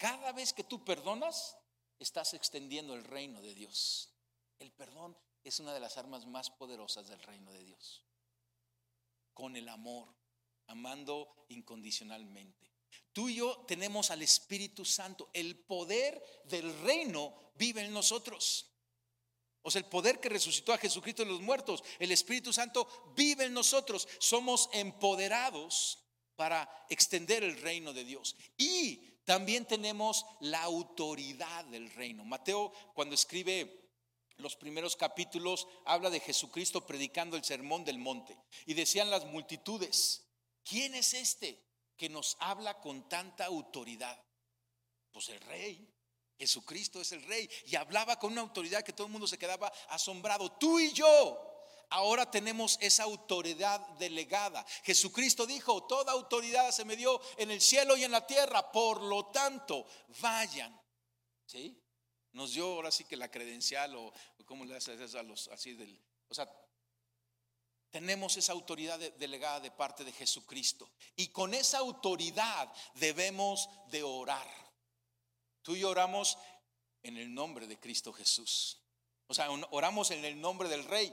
cada 0.00 0.32
vez 0.32 0.54
que 0.54 0.64
tú 0.64 0.82
perdonas, 0.82 1.58
estás 1.98 2.32
extendiendo 2.32 2.94
el 2.94 3.04
reino 3.04 3.42
de 3.42 3.54
Dios. 3.54 4.14
El 4.58 4.72
perdón 4.72 5.14
es 5.44 5.60
una 5.60 5.74
de 5.74 5.80
las 5.80 5.98
armas 5.98 6.26
más 6.26 6.48
poderosas 6.48 7.06
del 7.06 7.20
reino 7.20 7.52
de 7.52 7.62
Dios. 7.62 8.02
Con 9.34 9.56
el 9.56 9.68
amor, 9.68 10.08
amando 10.68 11.44
incondicionalmente. 11.50 12.72
Tú 13.12 13.28
y 13.28 13.34
yo 13.34 13.62
tenemos 13.68 14.10
al 14.10 14.22
Espíritu 14.22 14.86
Santo. 14.86 15.28
El 15.34 15.58
poder 15.58 16.24
del 16.44 16.80
reino 16.80 17.52
vive 17.56 17.82
en 17.82 17.92
nosotros. 17.92 18.70
O 19.60 19.70
sea, 19.70 19.80
el 19.80 19.86
poder 19.86 20.18
que 20.18 20.30
resucitó 20.30 20.72
a 20.72 20.78
Jesucristo 20.78 21.26
de 21.26 21.30
los 21.30 21.42
muertos, 21.42 21.84
el 21.98 22.10
Espíritu 22.10 22.54
Santo 22.54 23.12
vive 23.14 23.44
en 23.44 23.52
nosotros. 23.52 24.08
Somos 24.18 24.70
empoderados 24.72 25.98
para 26.36 26.86
extender 26.88 27.44
el 27.44 27.60
reino 27.60 27.92
de 27.92 28.04
Dios. 28.04 28.34
Y 28.56 29.09
también 29.30 29.64
tenemos 29.64 30.26
la 30.40 30.60
autoridad 30.64 31.64
del 31.66 31.88
reino. 31.92 32.24
Mateo 32.24 32.72
cuando 32.94 33.14
escribe 33.14 33.88
los 34.38 34.56
primeros 34.56 34.96
capítulos 34.96 35.68
habla 35.84 36.10
de 36.10 36.18
Jesucristo 36.18 36.84
predicando 36.84 37.36
el 37.36 37.44
sermón 37.44 37.84
del 37.84 37.96
monte. 37.96 38.36
Y 38.66 38.74
decían 38.74 39.08
las 39.08 39.24
multitudes, 39.26 40.26
¿quién 40.64 40.96
es 40.96 41.14
este 41.14 41.64
que 41.96 42.08
nos 42.08 42.36
habla 42.40 42.80
con 42.80 43.08
tanta 43.08 43.44
autoridad? 43.44 44.20
Pues 45.12 45.28
el 45.28 45.40
rey. 45.42 45.88
Jesucristo 46.36 47.00
es 47.00 47.12
el 47.12 47.22
rey. 47.22 47.48
Y 47.66 47.76
hablaba 47.76 48.18
con 48.18 48.32
una 48.32 48.40
autoridad 48.40 48.82
que 48.82 48.92
todo 48.92 49.06
el 49.06 49.12
mundo 49.12 49.28
se 49.28 49.38
quedaba 49.38 49.72
asombrado. 49.90 50.50
Tú 50.50 50.80
y 50.80 50.92
yo. 50.92 51.49
Ahora 51.90 52.30
tenemos 52.30 52.78
esa 52.80 53.02
autoridad 53.02 53.80
delegada. 53.98 54.64
Jesucristo 54.84 55.44
dijo, 55.44 55.84
toda 55.84 56.12
autoridad 56.12 56.70
se 56.70 56.84
me 56.84 56.96
dio 56.96 57.20
en 57.36 57.50
el 57.50 57.60
cielo 57.60 57.96
y 57.96 58.04
en 58.04 58.12
la 58.12 58.26
tierra. 58.26 58.70
Por 58.70 59.02
lo 59.02 59.26
tanto, 59.26 59.86
vayan. 60.20 60.80
¿Sí? 61.46 61.76
Nos 62.32 62.52
dio 62.52 62.64
ahora 62.64 62.92
sí 62.92 63.04
que 63.04 63.16
la 63.16 63.30
credencial 63.30 63.96
o, 63.96 64.12
cómo 64.46 64.64
le 64.64 64.76
haces 64.76 65.14
a 65.14 65.22
los 65.22 65.48
así 65.48 65.74
del, 65.74 66.00
o 66.28 66.34
sea, 66.34 66.48
tenemos 67.90 68.36
esa 68.36 68.52
autoridad 68.52 68.98
delegada 68.98 69.58
de 69.60 69.70
parte 69.72 70.04
de 70.04 70.12
Jesucristo 70.12 70.88
y 71.16 71.28
con 71.28 71.54
esa 71.54 71.78
autoridad 71.78 72.72
debemos 72.94 73.68
de 73.88 74.04
orar. 74.04 74.48
Tú 75.62 75.74
y 75.74 75.80
yo 75.80 75.90
oramos 75.90 76.38
en 77.02 77.16
el 77.16 77.34
nombre 77.34 77.66
de 77.66 77.78
Cristo 77.78 78.12
Jesús. 78.12 78.80
O 79.26 79.34
sea, 79.34 79.50
oramos 79.70 80.10
en 80.12 80.24
el 80.24 80.40
nombre 80.40 80.68
del 80.68 80.84
Rey. 80.84 81.12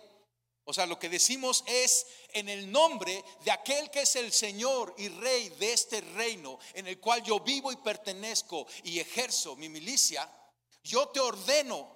O 0.69 0.73
sea, 0.73 0.85
lo 0.85 0.99
que 0.99 1.09
decimos 1.09 1.63
es 1.65 2.05
en 2.33 2.49
el 2.49 2.71
nombre 2.71 3.23
de 3.43 3.51
aquel 3.51 3.89
que 3.89 4.01
es 4.01 4.15
el 4.17 4.31
Señor 4.31 4.93
y 4.97 5.07
Rey 5.07 5.49
de 5.49 5.73
este 5.73 6.01
reino 6.01 6.59
en 6.73 6.87
el 6.87 6.99
cual 6.99 7.23
yo 7.23 7.39
vivo 7.39 7.71
y 7.71 7.77
pertenezco 7.77 8.67
y 8.83 8.99
ejerzo 8.99 9.55
mi 9.55 9.69
milicia 9.69 10.29
yo 10.87 11.09
te 11.09 11.19
ordeno, 11.19 11.95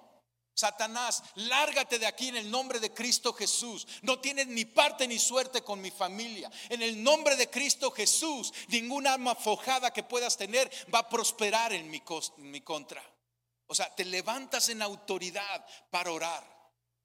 Satanás, 0.54 1.22
lárgate 1.36 1.98
de 1.98 2.06
aquí 2.06 2.28
en 2.28 2.36
el 2.36 2.50
nombre 2.50 2.78
de 2.78 2.92
Cristo 2.92 3.32
Jesús. 3.32 3.86
No 4.02 4.20
tienes 4.20 4.46
ni 4.48 4.66
parte 4.66 5.08
ni 5.08 5.18
suerte 5.18 5.62
con 5.62 5.80
mi 5.80 5.90
familia. 5.90 6.50
En 6.68 6.82
el 6.82 7.02
nombre 7.02 7.36
de 7.36 7.48
Cristo 7.48 7.90
Jesús, 7.90 8.52
ninguna 8.68 9.14
arma 9.14 9.34
fojada 9.34 9.92
que 9.92 10.02
puedas 10.02 10.36
tener 10.36 10.70
va 10.94 11.00
a 11.00 11.08
prosperar 11.08 11.72
en 11.72 11.90
mi, 11.90 12.02
en 12.36 12.50
mi 12.50 12.60
contra. 12.60 13.02
O 13.66 13.74
sea, 13.74 13.94
te 13.94 14.04
levantas 14.04 14.68
en 14.68 14.82
autoridad 14.82 15.64
para 15.90 16.12
orar 16.12 16.52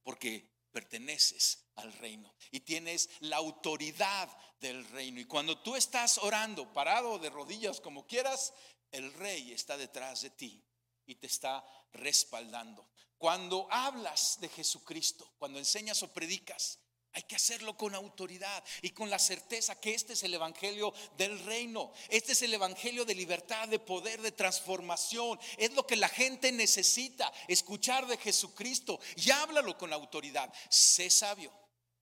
porque 0.04 0.57
perteneces 0.78 1.72
al 1.78 1.92
reino 1.94 2.36
y 2.52 2.60
tienes 2.60 3.10
la 3.22 3.38
autoridad 3.38 4.30
del 4.60 4.88
reino. 4.90 5.20
Y 5.20 5.26
cuando 5.26 5.58
tú 5.64 5.76
estás 5.76 6.20
orando, 6.20 6.72
parado 6.72 7.18
de 7.18 7.32
rodillas 7.32 7.82
como 7.82 8.06
quieras, 8.06 8.54
el 8.92 9.12
rey 9.14 9.54
está 9.54 9.76
detrás 9.76 10.22
de 10.22 10.30
ti 10.30 10.64
y 11.08 11.16
te 11.16 11.26
está 11.26 11.66
respaldando. 11.94 12.88
Cuando 13.18 13.68
hablas 13.72 14.40
de 14.40 14.50
Jesucristo, 14.50 15.34
cuando 15.40 15.58
enseñas 15.58 16.04
o 16.04 16.14
predicas, 16.14 16.78
hay 17.14 17.24
que 17.24 17.36
hacerlo 17.36 17.76
con 17.76 17.96
autoridad 17.96 18.64
y 18.82 18.92
con 18.92 19.10
la 19.10 19.18
certeza 19.18 19.80
que 19.80 19.94
este 19.94 20.14
es 20.14 20.24
el 20.24 20.34
Evangelio 20.34 20.94
del 21.18 21.40
reino. 21.46 21.92
Este 22.10 22.34
es 22.34 22.42
el 22.44 22.54
Evangelio 22.54 23.06
de 23.06 23.16
libertad, 23.16 23.68
de 23.68 23.80
poder, 23.80 24.22
de 24.22 24.32
transformación. 24.32 25.40
Es 25.58 25.74
lo 25.74 25.88
que 25.88 25.96
la 25.96 26.10
gente 26.10 26.52
necesita, 26.52 27.34
escuchar 27.48 28.06
de 28.06 28.18
Jesucristo. 28.18 29.00
Y 29.16 29.32
háblalo 29.32 29.78
con 29.78 29.94
autoridad. 29.94 30.54
Sé 30.70 31.10
sabio. 31.10 31.52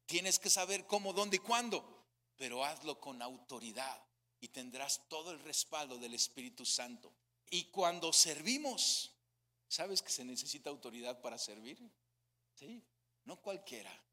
Tienes 0.06 0.38
que 0.38 0.50
saber 0.50 0.86
cómo, 0.86 1.14
dónde 1.14 1.38
y 1.38 1.40
cuándo. 1.40 2.06
Pero 2.36 2.66
hazlo 2.66 3.00
con 3.00 3.22
autoridad 3.22 4.04
y 4.42 4.50
tendrás 4.50 5.08
todo 5.08 5.32
el 5.32 5.40
respaldo 5.40 5.98
del 5.98 6.14
Espíritu 6.14 6.66
Santo. 6.66 7.14
Y 7.50 7.66
cuando 7.66 8.12
servimos, 8.12 9.14
¿sabes 9.70 10.02
que 10.02 10.12
se 10.12 10.26
necesita 10.26 10.70
autoridad 10.70 11.22
para 11.22 11.38
servir? 11.38 11.80
Sí, 12.54 12.84
no 13.24 13.42
cualquiera 13.42 14.05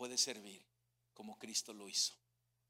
puede 0.00 0.16
servir 0.16 0.66
como 1.12 1.38
Cristo 1.38 1.74
lo 1.74 1.86
hizo. 1.86 2.14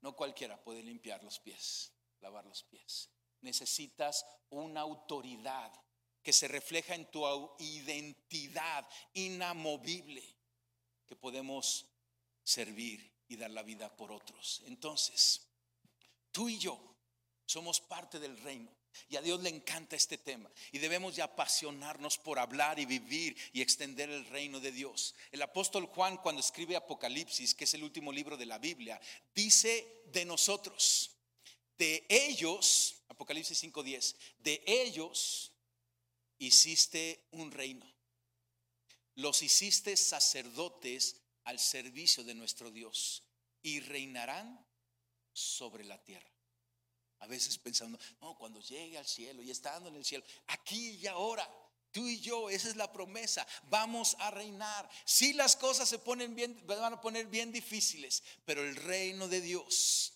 No 0.01 0.17
cualquiera 0.17 0.61
puede 0.61 0.83
limpiar 0.83 1.23
los 1.23 1.39
pies, 1.39 1.93
lavar 2.19 2.45
los 2.45 2.61
pies. 2.63 3.09
Necesitas 3.39 4.25
una 4.49 4.81
autoridad 4.81 5.71
que 6.21 6.33
se 6.33 6.49
refleja 6.49 6.93
en 6.93 7.09
tu 7.09 7.23
identidad 7.57 8.85
inamovible, 9.13 10.21
que 11.07 11.15
podemos 11.15 11.87
servir 12.43 13.09
y 13.29 13.37
dar 13.37 13.51
la 13.51 13.63
vida 13.63 13.95
por 13.95 14.11
otros. 14.11 14.61
Entonces, 14.65 15.47
tú 16.33 16.49
y 16.49 16.59
yo 16.59 16.97
somos 17.45 17.79
parte 17.79 18.19
del 18.19 18.37
reino. 18.39 18.75
Y 19.09 19.15
a 19.15 19.21
Dios 19.21 19.41
le 19.41 19.49
encanta 19.49 19.95
este 19.95 20.17
tema. 20.17 20.51
Y 20.71 20.79
debemos 20.79 21.15
de 21.15 21.21
apasionarnos 21.21 22.17
por 22.17 22.39
hablar 22.39 22.79
y 22.79 22.85
vivir 22.85 23.35
y 23.53 23.61
extender 23.61 24.09
el 24.09 24.25
reino 24.27 24.59
de 24.59 24.71
Dios. 24.71 25.15
El 25.31 25.41
apóstol 25.41 25.85
Juan 25.85 26.17
cuando 26.17 26.41
escribe 26.41 26.75
Apocalipsis, 26.75 27.55
que 27.55 27.65
es 27.65 27.73
el 27.73 27.83
último 27.83 28.11
libro 28.11 28.37
de 28.37 28.45
la 28.45 28.57
Biblia, 28.57 28.99
dice 29.33 30.03
de 30.11 30.25
nosotros, 30.25 31.11
de 31.77 32.05
ellos, 32.09 33.03
Apocalipsis 33.09 33.63
5.10, 33.63 34.15
de 34.39 34.63
ellos 34.65 35.51
hiciste 36.37 37.27
un 37.31 37.51
reino. 37.51 37.85
Los 39.15 39.41
hiciste 39.41 39.97
sacerdotes 39.97 41.17
al 41.43 41.59
servicio 41.59 42.23
de 42.23 42.35
nuestro 42.35 42.71
Dios 42.71 43.23
y 43.61 43.79
reinarán 43.79 44.65
sobre 45.33 45.83
la 45.83 46.01
tierra. 46.03 46.30
A 47.21 47.27
veces 47.27 47.57
pensando, 47.59 47.99
no, 48.19 48.35
cuando 48.35 48.59
llegue 48.61 48.97
al 48.97 49.07
cielo 49.07 49.43
y 49.43 49.51
estando 49.51 49.89
en 49.89 49.95
el 49.95 50.03
cielo, 50.03 50.23
aquí 50.47 50.97
y 51.01 51.05
ahora, 51.05 51.47
tú 51.91 52.07
y 52.07 52.19
yo, 52.19 52.49
esa 52.49 52.67
es 52.67 52.75
la 52.75 52.91
promesa, 52.91 53.45
vamos 53.69 54.15
a 54.19 54.31
reinar. 54.31 54.89
Si 55.05 55.33
las 55.33 55.55
cosas 55.55 55.87
se 55.87 55.99
ponen 55.99 56.33
bien, 56.33 56.59
van 56.65 56.93
a 56.93 56.99
poner 56.99 57.27
bien 57.27 57.51
difíciles, 57.51 58.23
pero 58.43 58.63
el 58.63 58.75
reino 58.75 59.27
de 59.27 59.39
Dios 59.39 60.13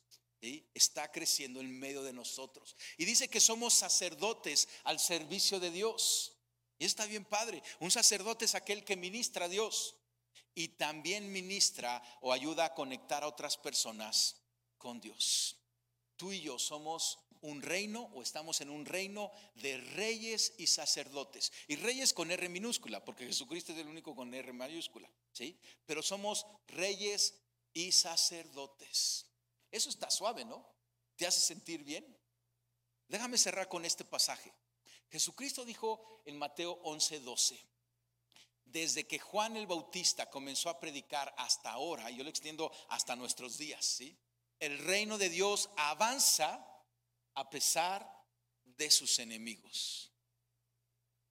está 0.74 1.12
creciendo 1.12 1.60
en 1.60 1.80
medio 1.80 2.02
de 2.02 2.12
nosotros. 2.12 2.76
Y 2.98 3.06
dice 3.06 3.28
que 3.28 3.40
somos 3.40 3.76
sacerdotes 3.76 4.68
al 4.84 5.00
servicio 5.00 5.60
de 5.60 5.70
Dios. 5.70 6.34
Y 6.80 6.86
está 6.86 7.06
bien 7.06 7.24
padre. 7.24 7.62
Un 7.80 7.92
sacerdote 7.92 8.46
es 8.46 8.56
aquel 8.56 8.84
que 8.84 8.96
ministra 8.96 9.46
a 9.46 9.50
Dios 9.50 9.96
y 10.56 10.70
también 10.70 11.32
ministra 11.32 12.02
o 12.22 12.34
ayuda 12.34 12.66
a 12.66 12.74
conectar 12.74 13.24
a 13.24 13.28
otras 13.28 13.58
personas 13.58 14.38
con 14.80 15.00
Dios 15.00 15.65
tú 16.18 16.32
y 16.32 16.42
yo 16.42 16.60
somos 16.60 17.20
un 17.42 17.62
reino 17.62 18.10
o 18.14 18.22
estamos 18.22 18.62
en 18.62 18.70
un 18.70 18.86
reino 18.86 19.32
de 19.56 19.78
reyes 19.78 20.54
y 20.58 20.68
sacerdotes. 20.68 21.52
Y 21.68 21.76
reyes 21.76 22.14
con 22.14 22.32
R 22.32 22.50
minúscula, 22.50 23.04
porque 23.04 23.28
Jesucristo 23.28 23.72
es 23.72 23.80
el 23.80 23.88
único 23.88 24.16
con 24.16 24.34
R 24.34 24.52
mayúscula, 24.54 25.10
¿sí? 25.32 25.60
Pero 25.86 26.02
somos 26.02 26.46
reyes 26.68 27.36
y 27.74 27.92
sacerdotes. 27.92 29.28
Eso 29.72 29.90
está 29.90 30.10
suave, 30.10 30.46
¿no? 30.46 30.66
¿Te 31.16 31.28
hace 31.28 31.40
sentir 31.40 31.84
bien? 31.84 32.06
Déjame 33.08 33.38
cerrar 33.38 33.70
con 33.70 33.86
este 33.86 34.06
pasaje. 34.06 34.52
Jesucristo 35.10 35.64
dijo 35.66 36.22
en 36.26 36.38
Mateo 36.38 36.82
11:12, 36.84 37.60
desde 38.66 39.06
que 39.06 39.20
Juan 39.20 39.56
el 39.56 39.68
Bautista 39.68 40.30
comenzó 40.30 40.70
a 40.70 40.80
predicar 40.80 41.34
hasta 41.38 41.72
ahora, 41.72 42.10
yo 42.10 42.24
lo 42.24 42.30
extiendo 42.30 42.72
hasta 42.90 43.16
nuestros 43.16 43.58
días, 43.58 43.86
¿sí? 43.86 44.18
El 44.60 44.78
reino 44.80 45.18
de 45.18 45.30
Dios 45.30 45.70
avanza 45.78 46.66
a 47.34 47.50
pesar 47.50 48.10
de 48.64 48.90
sus 48.90 49.20
enemigos. 49.20 50.12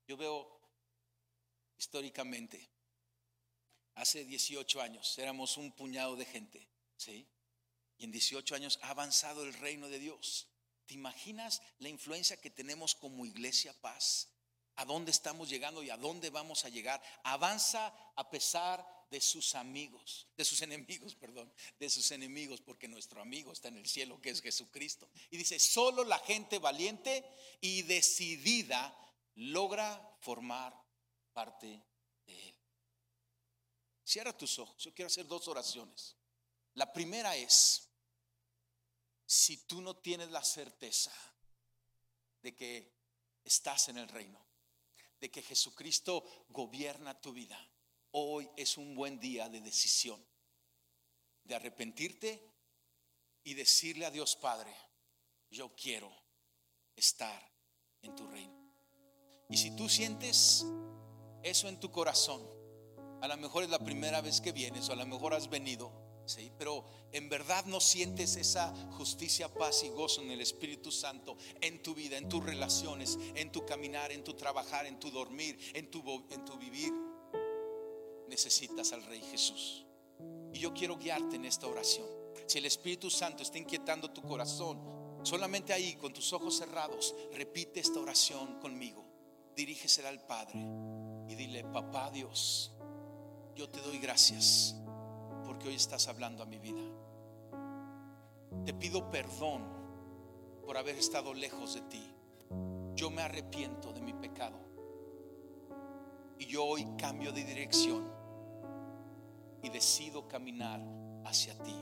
Yo 0.06 0.16
veo 0.16 0.60
históricamente, 1.76 2.70
hace 3.94 4.24
18 4.24 4.80
años 4.80 5.18
éramos 5.18 5.56
un 5.56 5.72
puñado 5.72 6.16
de 6.16 6.24
gente, 6.24 6.68
¿sí? 6.96 7.26
Y 7.96 8.04
en 8.04 8.12
18 8.12 8.54
años 8.54 8.78
ha 8.82 8.90
avanzado 8.90 9.44
el 9.44 9.54
reino 9.54 9.88
de 9.88 9.98
Dios. 9.98 10.48
¿Te 10.86 10.94
imaginas 10.94 11.62
la 11.78 11.88
influencia 11.88 12.40
que 12.40 12.50
tenemos 12.50 12.94
como 12.94 13.24
iglesia 13.24 13.72
paz? 13.80 14.28
¿A 14.76 14.84
dónde 14.84 15.12
estamos 15.12 15.48
llegando 15.48 15.82
y 15.82 15.90
a 15.90 15.96
dónde 15.96 16.30
vamos 16.30 16.64
a 16.64 16.68
llegar? 16.68 17.00
Avanza 17.22 17.94
a 18.16 18.28
pesar 18.28 18.84
de 19.14 19.20
sus 19.20 19.54
amigos, 19.54 20.26
de 20.36 20.44
sus 20.44 20.60
enemigos, 20.60 21.14
perdón, 21.20 21.52
de 21.78 21.88
sus 21.88 22.10
enemigos, 22.10 22.60
porque 22.60 22.88
nuestro 22.88 23.22
amigo 23.22 23.52
está 23.52 23.68
en 23.68 23.76
el 23.76 23.86
cielo, 23.86 24.20
que 24.20 24.30
es 24.30 24.42
Jesucristo. 24.42 25.08
Y 25.30 25.36
dice, 25.36 25.60
solo 25.60 26.02
la 26.02 26.18
gente 26.18 26.58
valiente 26.58 27.24
y 27.60 27.82
decidida 27.82 28.92
logra 29.36 30.18
formar 30.20 30.74
parte 31.32 31.80
de 32.26 32.48
él. 32.48 32.56
Cierra 34.02 34.36
tus 34.36 34.58
ojos, 34.58 34.82
yo 34.82 34.92
quiero 34.92 35.06
hacer 35.06 35.28
dos 35.28 35.46
oraciones. 35.46 36.16
La 36.74 36.92
primera 36.92 37.36
es, 37.36 37.88
si 39.24 39.58
tú 39.58 39.80
no 39.80 39.94
tienes 39.94 40.28
la 40.32 40.42
certeza 40.42 41.12
de 42.42 42.52
que 42.52 42.92
estás 43.44 43.88
en 43.90 43.98
el 43.98 44.08
reino, 44.08 44.44
de 45.20 45.30
que 45.30 45.40
Jesucristo 45.40 46.24
gobierna 46.48 47.20
tu 47.20 47.32
vida, 47.32 47.64
hoy 48.16 48.48
es 48.56 48.78
un 48.78 48.94
buen 48.94 49.18
día 49.18 49.48
de 49.48 49.60
decisión, 49.60 50.24
de 51.42 51.56
arrepentirte 51.56 52.48
y 53.42 53.54
decirle 53.54 54.06
a 54.06 54.10
Dios 54.10 54.36
Padre, 54.36 54.72
yo 55.50 55.74
quiero 55.74 56.14
estar 56.94 57.52
en 58.02 58.14
tu 58.14 58.26
reino. 58.28 58.54
Y 59.48 59.56
si 59.56 59.74
tú 59.74 59.88
sientes 59.88 60.64
eso 61.42 61.68
en 61.68 61.80
tu 61.80 61.90
corazón, 61.90 62.40
a 63.20 63.26
lo 63.26 63.36
mejor 63.36 63.64
es 63.64 63.70
la 63.70 63.80
primera 63.80 64.20
vez 64.20 64.40
que 64.40 64.52
vienes 64.52 64.88
o 64.88 64.92
a 64.92 64.96
lo 64.96 65.06
mejor 65.06 65.34
has 65.34 65.50
venido, 65.50 65.92
¿sí? 66.24 66.52
pero 66.56 66.84
en 67.10 67.28
verdad 67.28 67.64
no 67.66 67.80
sientes 67.80 68.36
esa 68.36 68.72
justicia, 68.92 69.52
paz 69.52 69.82
y 69.82 69.88
gozo 69.88 70.22
en 70.22 70.30
el 70.30 70.40
Espíritu 70.40 70.92
Santo 70.92 71.36
en 71.60 71.82
tu 71.82 71.94
vida, 71.96 72.16
en 72.16 72.28
tus 72.28 72.44
relaciones, 72.44 73.18
en 73.34 73.50
tu 73.50 73.66
caminar, 73.66 74.12
en 74.12 74.22
tu 74.22 74.34
trabajar, 74.34 74.86
en 74.86 75.00
tu 75.00 75.10
dormir, 75.10 75.58
en 75.74 75.90
tu, 75.90 76.00
en 76.30 76.44
tu 76.44 76.56
vivir, 76.58 76.92
necesitas 78.34 78.92
al 78.92 79.04
Rey 79.04 79.20
Jesús. 79.30 79.86
Y 80.52 80.58
yo 80.58 80.74
quiero 80.74 80.96
guiarte 80.96 81.36
en 81.36 81.44
esta 81.44 81.68
oración. 81.68 82.04
Si 82.46 82.58
el 82.58 82.66
Espíritu 82.66 83.08
Santo 83.08 83.44
está 83.44 83.58
inquietando 83.58 84.10
tu 84.10 84.22
corazón, 84.22 84.80
solamente 85.22 85.72
ahí, 85.72 85.94
con 85.94 86.12
tus 86.12 86.32
ojos 86.32 86.56
cerrados, 86.56 87.14
repite 87.32 87.78
esta 87.78 88.00
oración 88.00 88.58
conmigo. 88.58 89.04
Dirígesela 89.54 90.08
al 90.08 90.26
Padre 90.26 90.58
y 91.28 91.34
dile, 91.36 91.62
papá 91.62 92.10
Dios, 92.10 92.72
yo 93.54 93.68
te 93.68 93.80
doy 93.80 93.98
gracias 93.98 94.74
porque 95.44 95.68
hoy 95.68 95.76
estás 95.76 96.08
hablando 96.08 96.42
a 96.42 96.46
mi 96.46 96.58
vida. 96.58 96.82
Te 98.66 98.74
pido 98.74 99.10
perdón 99.10 99.62
por 100.66 100.76
haber 100.76 100.96
estado 100.96 101.32
lejos 101.34 101.74
de 101.74 101.82
ti. 101.82 102.14
Yo 102.96 103.10
me 103.10 103.22
arrepiento 103.22 103.92
de 103.92 104.00
mi 104.00 104.12
pecado. 104.12 104.58
Y 106.40 106.46
yo 106.46 106.64
hoy 106.64 106.84
cambio 106.98 107.30
de 107.30 107.44
dirección 107.44 108.13
y 109.64 109.70
decido 109.70 110.28
caminar 110.28 110.80
hacia 111.24 111.54
ti. 111.62 111.74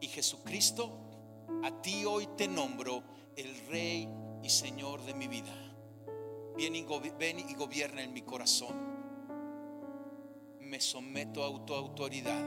Y 0.00 0.08
Jesucristo, 0.08 0.90
a 1.62 1.82
ti 1.82 2.04
hoy 2.06 2.26
te 2.36 2.48
nombro 2.48 3.04
el 3.36 3.54
Rey 3.68 4.08
y 4.42 4.48
Señor 4.48 5.02
de 5.02 5.14
mi 5.14 5.28
vida. 5.28 5.54
Ven 6.56 6.74
y, 7.38 7.54
gobierna 7.54 8.02
en 8.02 8.12
mi 8.12 8.22
corazón. 8.22 8.74
Me 10.60 10.80
someto 10.80 11.44
a 11.44 11.66
tu 11.66 11.74
autoridad. 11.74 12.42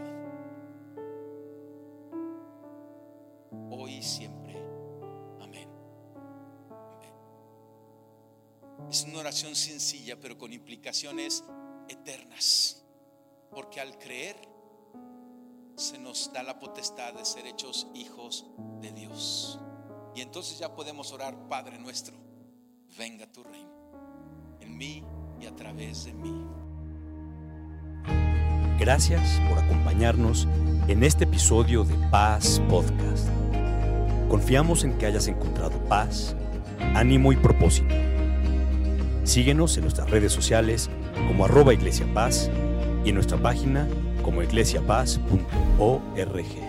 Hoy 3.69 3.93
y 3.95 4.03
siempre. 4.03 4.57
Amén. 5.41 5.69
Amén. 6.71 7.13
Es 8.89 9.03
una 9.03 9.19
oración 9.19 9.55
sencilla, 9.55 10.19
pero 10.19 10.37
con 10.37 10.51
implicaciones 10.51 11.43
eternas. 11.87 12.84
Porque 13.55 13.79
al 13.79 13.97
creer 13.97 14.35
se 15.77 15.97
nos 15.97 16.31
da 16.33 16.43
la 16.43 16.59
potestad 16.59 17.13
de 17.13 17.23
ser 17.23 17.47
hechos 17.47 17.87
hijos 17.95 18.45
de 18.81 18.91
Dios. 18.91 19.59
Y 20.13 20.21
entonces 20.21 20.59
ya 20.59 20.75
podemos 20.75 21.13
orar, 21.13 21.47
Padre 21.47 21.79
nuestro, 21.79 22.15
venga 22.97 23.31
tu 23.31 23.43
reino 23.43 23.71
en 24.59 24.77
mí 24.77 25.03
y 25.39 25.45
a 25.45 25.55
través 25.55 26.03
de 26.03 26.13
mí. 26.13 26.45
Gracias 28.77 29.39
por 29.47 29.57
acompañarnos 29.57 30.47
en 30.89 31.03
este 31.03 31.23
episodio 31.23 31.85
de 31.85 31.95
Paz 32.09 32.61
Podcast. 32.69 33.29
Confiamos 34.29 34.83
en 34.83 34.97
que 34.97 35.05
hayas 35.05 35.27
encontrado 35.27 35.79
paz, 35.87 36.35
ánimo 36.93 37.31
y 37.31 37.37
propósito. 37.37 37.95
Síguenos 39.23 39.77
en 39.77 39.83
nuestras 39.83 40.09
redes 40.09 40.33
sociales 40.33 40.89
como 41.27 41.45
arroba 41.45 41.73
Iglesia 41.73 42.05
Paz 42.13 42.49
y 43.05 43.09
en 43.09 43.15
nuestra 43.15 43.37
página 43.37 43.87
como 44.23 44.41
iglesiapaz.org. 44.41 46.64